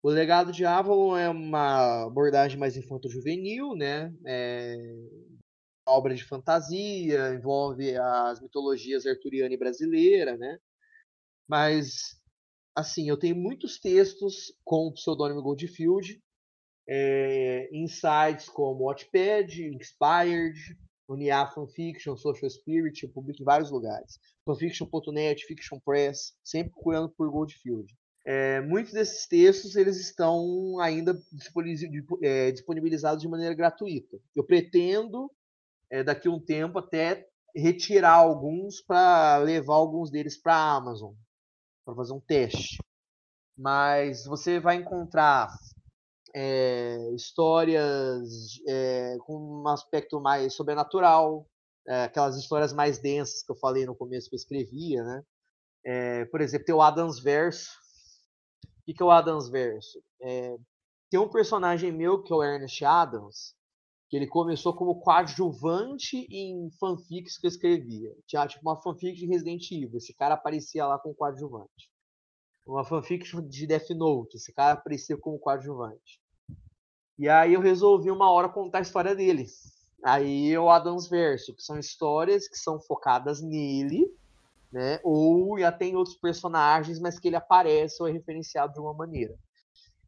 [0.03, 4.13] O legado de Avalon é uma abordagem mais infanto-juvenil, né?
[4.25, 4.77] É
[5.87, 10.59] obra de fantasia, envolve as mitologias arturiana e brasileira, né?
[11.49, 12.21] Mas,
[12.75, 16.23] assim, eu tenho muitos textos com o pseudônimo Goldfield,
[16.89, 20.59] é, sites como Watchpad, Inspired,
[21.09, 24.19] Unia Fanfiction, Social Spirit, eu publico em vários lugares.
[24.45, 27.93] Fanfiction.net, Fiction Press, sempre procurando por Goldfield.
[28.25, 31.19] É, muitos desses textos eles estão ainda
[32.53, 34.19] disponibilizados de maneira gratuita.
[34.37, 35.31] Eu pretendo,
[35.91, 37.27] é, daqui a um tempo, até
[37.57, 41.15] retirar alguns para levar alguns deles para a Amazon
[41.85, 42.79] para fazer um teste.
[43.57, 45.49] Mas você vai encontrar
[46.35, 48.61] é, histórias
[49.27, 51.47] com um aspecto mais sobrenatural,
[52.05, 56.27] aquelas histórias mais densas que eu falei no começo que eu escrevia, né?
[56.31, 57.80] por exemplo, tem o Adams Verso.
[58.91, 60.03] O que é o Adams Verso?
[61.09, 63.55] tem um personagem meu que é o Ernest Adams,
[64.09, 68.13] que ele começou como coadjuvante em fanfics que eu escrevia.
[68.27, 71.91] Tinha tipo uma fanfic de Resident Evil, esse cara aparecia lá como coadjuvante.
[72.67, 76.21] Uma fanfic de Death Note, esse cara aparecia como coadjuvante.
[77.19, 79.47] E aí eu resolvi uma hora contar a história dele.
[80.03, 84.13] Aí o Adams Verso, que são histórias que são focadas nele,
[84.73, 85.01] né?
[85.03, 89.37] Ou já tem outros personagens, mas que ele aparece ou é referenciado de uma maneira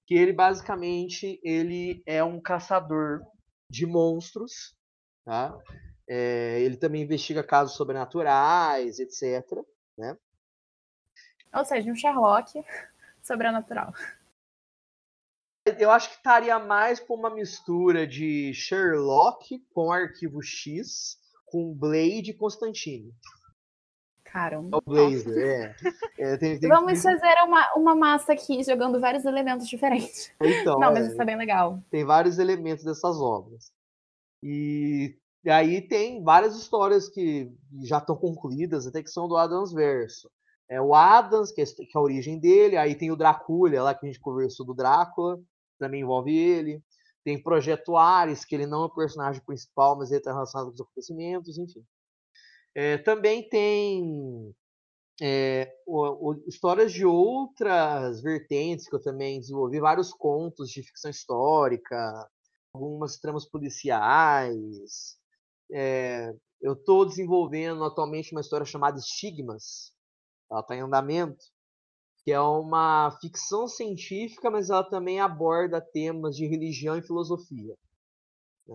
[0.07, 3.23] que ele basicamente ele é um caçador
[3.71, 4.77] de monstros,
[5.25, 5.59] tá?
[6.09, 9.65] É, ele também investiga casos sobrenaturais, etc.
[9.97, 10.17] Né?
[11.55, 12.53] Ou seja, um Sherlock
[13.23, 13.95] sobrenatural.
[15.79, 21.17] Eu acho que estaria mais com uma mistura de Sherlock com Arquivo X,
[21.47, 23.15] com Blade e Constantine.
[24.33, 24.79] Caramba.
[24.79, 25.77] É o Blazer,
[26.19, 26.33] é.
[26.33, 30.33] é tem, tem Vamos fazer uma, uma massa aqui, jogando vários elementos diferentes.
[30.41, 31.83] Então, Não, mas é, isso é bem legal.
[31.91, 33.71] Tem vários elementos dessas obras.
[34.43, 37.53] E, e aí tem várias histórias que
[37.83, 40.31] já estão concluídas, até que são do Adams Verso.
[40.67, 43.95] É o Adams, que é, que é a origem dele, aí tem o Dracula, lá
[43.95, 45.39] que a gente conversou do Drácula,
[45.79, 46.83] também envolve ele.
[47.23, 50.73] Tem Projeto Ares, que ele não é o personagem principal, mas ele está relacionado com
[50.73, 51.85] os acontecimentos, enfim.
[52.75, 54.55] É, também tem
[55.21, 61.11] é, o, o, histórias de outras vertentes que eu também desenvolvi, vários contos de ficção
[61.11, 62.29] histórica,
[62.75, 65.17] algumas tramas policiais.
[65.71, 69.93] É, eu estou desenvolvendo atualmente uma história chamada Estigmas,
[70.51, 71.45] ela está em andamento,
[72.25, 77.75] que é uma ficção científica, mas ela também aborda temas de religião e filosofia.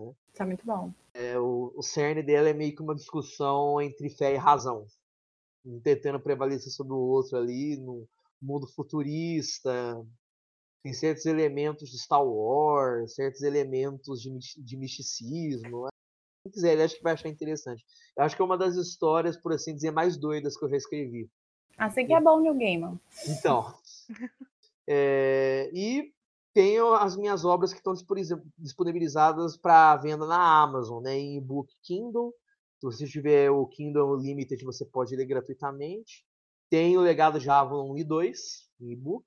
[0.06, 0.12] Né?
[0.34, 0.92] Tá muito bom.
[1.14, 4.86] É, o, o cerne dela é meio que uma discussão entre fé e razão.
[5.64, 8.08] Um tentando prevalecer sobre o outro ali, no
[8.40, 10.04] mundo futurista.
[10.82, 15.84] Tem certos elementos de Star Wars, certos elementos de, de misticismo.
[15.84, 15.88] Né?
[16.44, 17.84] Quem quiser, ele acho que vai achar interessante.
[18.16, 20.76] Eu acho que é uma das histórias, por assim dizer, mais doidas que eu já
[20.76, 21.28] escrevi.
[21.76, 22.92] Assim que é bom, New Gamer.
[23.26, 23.74] Então.
[24.86, 26.12] é, e
[26.52, 27.94] tenho as minhas obras que estão
[28.58, 32.34] disponibilizadas para venda na Amazon, né, em e-book Kindle.
[32.80, 36.24] Se você tiver o Kindle Unlimited, você pode ler gratuitamente.
[36.70, 39.24] Tem o Legado de Avalon 1 e 2, em e-book.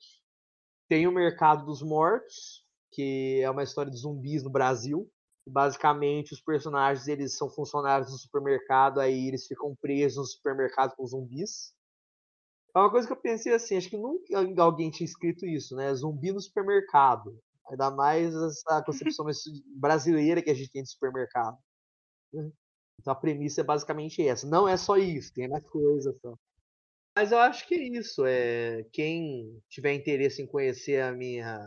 [0.87, 5.09] Tem o Mercado dos Mortos, que é uma história de zumbis no Brasil.
[5.47, 11.05] Basicamente, os personagens eles são funcionários do supermercado, aí eles ficam presos no supermercado com
[11.05, 11.73] zumbis.
[12.73, 15.93] É uma coisa que eu pensei assim, acho que nunca alguém tinha escrito isso, né?
[15.93, 17.37] Zumbi no supermercado.
[17.69, 19.25] Ainda mais essa concepção
[19.75, 21.57] brasileira que a gente tem de supermercado.
[22.33, 22.49] Né?
[22.99, 24.47] Então a premissa é basicamente essa.
[24.47, 26.15] Não é só isso, tem mais coisa.
[26.21, 26.35] Só.
[27.15, 28.25] Mas eu acho que é isso.
[28.25, 31.65] É, quem tiver interesse em conhecer a minha,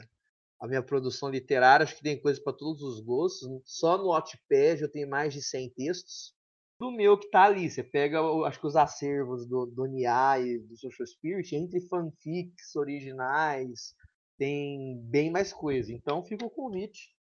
[0.58, 3.48] a minha produção literária, acho que tem coisa para todos os gostos.
[3.64, 6.34] Só no Wattpad eu tenho mais de 100 textos
[6.78, 7.70] do meu que tá ali.
[7.70, 12.74] Você pega, acho que os acervos do, do Nia e do Social Spirit, entre fanfics
[12.76, 13.94] originais,
[14.36, 15.92] tem bem mais coisa.
[15.92, 17.14] Então fica o convite.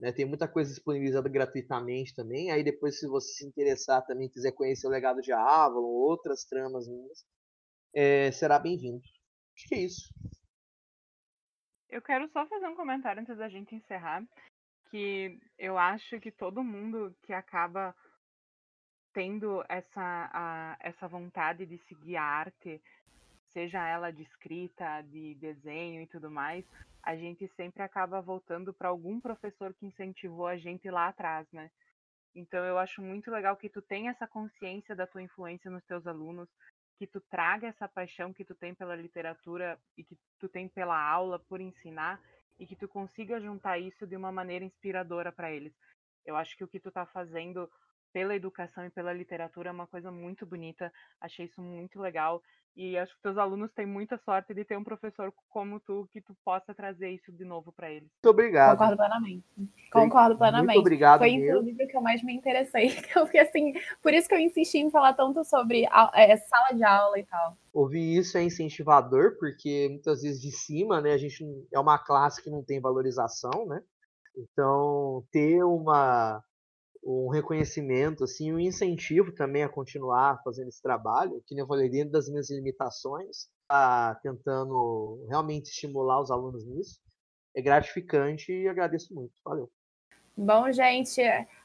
[0.00, 0.12] Né?
[0.12, 2.50] Tem muita coisa disponibilizada gratuitamente também.
[2.50, 6.88] Aí depois, se você se interessar também, quiser conhecer o legado de Avalon, outras tramas
[6.88, 7.24] minhas,
[7.94, 9.02] é, será bem-vindo.
[9.56, 10.12] Acho que é isso.
[11.88, 14.26] Eu quero só fazer um comentário antes da gente encerrar,
[14.90, 17.94] que eu acho que todo mundo que acaba
[19.12, 22.80] tendo essa, a, essa vontade de seguir a arte,
[23.52, 26.64] seja ela de escrita, de desenho e tudo mais,
[27.02, 31.70] a gente sempre acaba voltando para algum professor que incentivou a gente lá atrás, né?
[32.34, 36.06] Então eu acho muito legal que tu tenha essa consciência da tua influência nos teus
[36.06, 36.48] alunos,
[36.98, 40.98] que tu traga essa paixão que tu tem pela literatura e que tu tem pela
[40.98, 42.20] aula, por ensinar,
[42.58, 45.74] e que tu consiga juntar isso de uma maneira inspiradora para eles.
[46.24, 47.68] Eu acho que o que tu tá fazendo
[48.12, 50.92] pela educação e pela literatura é uma coisa muito bonita.
[51.20, 52.42] Achei isso muito legal.
[52.74, 56.22] E acho que teus alunos têm muita sorte de ter um professor como tu que
[56.22, 58.08] tu possa trazer isso de novo para eles.
[58.08, 58.78] Muito obrigado.
[58.78, 59.44] Concordo plenamente.
[59.92, 60.66] Concordo plenamente.
[60.68, 61.18] Muito obrigado.
[61.18, 62.86] Foi inclusive o que eu mais me interessei.
[63.14, 66.72] Eu fiquei assim, por isso que eu insisti em falar tanto sobre a, é, sala
[66.72, 67.56] de aula e tal.
[67.74, 72.42] Ouvir isso é incentivador, porque muitas vezes de cima, né, a gente é uma classe
[72.42, 73.82] que não tem valorização, né?
[74.36, 76.42] Então, ter uma
[77.04, 82.12] um reconhecimento, assim, um incentivo também a continuar fazendo esse trabalho, que eu falei, dentro
[82.12, 87.00] das minhas limitações, tá tentando realmente estimular os alunos nisso.
[87.54, 89.32] É gratificante e agradeço muito.
[89.44, 89.70] Valeu.
[90.36, 91.20] Bom, gente,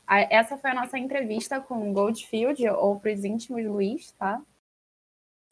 [0.07, 4.41] essa foi a nossa entrevista com Goldfield, ou para os íntimos Luiz, tá?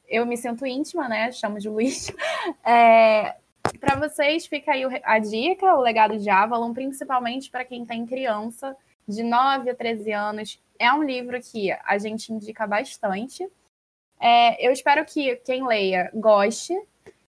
[0.08, 1.32] Eu me sinto íntima, né?
[1.32, 2.12] Chamo de Luiz.
[2.64, 3.36] É,
[3.80, 8.76] para vocês, fica aí a dica, o legado de Avalon, principalmente para quem tem criança
[9.06, 10.62] de 9 a 13 anos.
[10.78, 13.48] É um livro que a gente indica bastante.
[14.20, 16.74] É, eu espero que quem leia goste.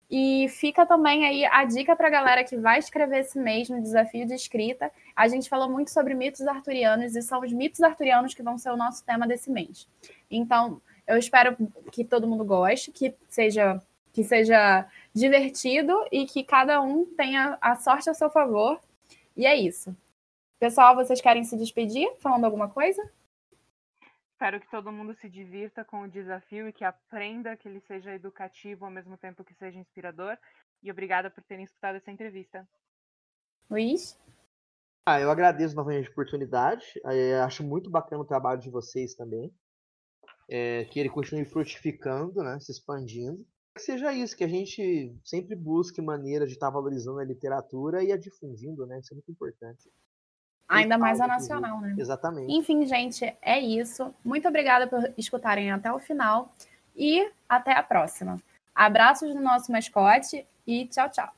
[0.09, 3.83] E fica também aí a dica para a galera que vai escrever esse mês no
[3.83, 4.91] desafio de escrita.
[5.17, 8.71] A gente falou muito sobre mitos arturianos e são os mitos arturianos que vão ser
[8.71, 9.89] o nosso tema desse mês.
[10.31, 11.57] Então, eu espero
[11.91, 13.81] que todo mundo goste, que seja
[14.13, 18.81] que seja divertido e que cada um tenha a sorte a seu favor.
[19.37, 19.95] E é isso.
[20.59, 23.03] Pessoal, vocês querem se despedir falando alguma coisa?
[24.33, 28.15] Espero que todo mundo se divirta com o desafio e que aprenda, que ele seja
[28.15, 30.37] educativo ao mesmo tempo que seja inspirador.
[30.83, 32.67] E obrigada por terem escutado essa entrevista.
[33.71, 34.19] Luiz?
[35.05, 36.85] Ah, eu agradeço novamente a oportunidade.
[37.05, 39.53] Eu acho muito bacana o trabalho de vocês também.
[40.49, 43.45] É, que ele continue frutificando, né, se expandindo.
[43.75, 48.11] Que seja isso, que a gente sempre busque maneiras de estar valorizando a literatura e
[48.11, 48.99] a difundindo, né?
[49.01, 49.91] Isso é muito importante.
[50.69, 51.95] Ainda mais a nacional, né?
[51.97, 52.53] Exatamente.
[52.53, 54.13] Enfim, gente, é isso.
[54.25, 56.53] Muito obrigada por escutarem até o final
[56.95, 58.37] e até a próxima.
[58.75, 61.37] Abraços do nosso mascote e tchau, tchau.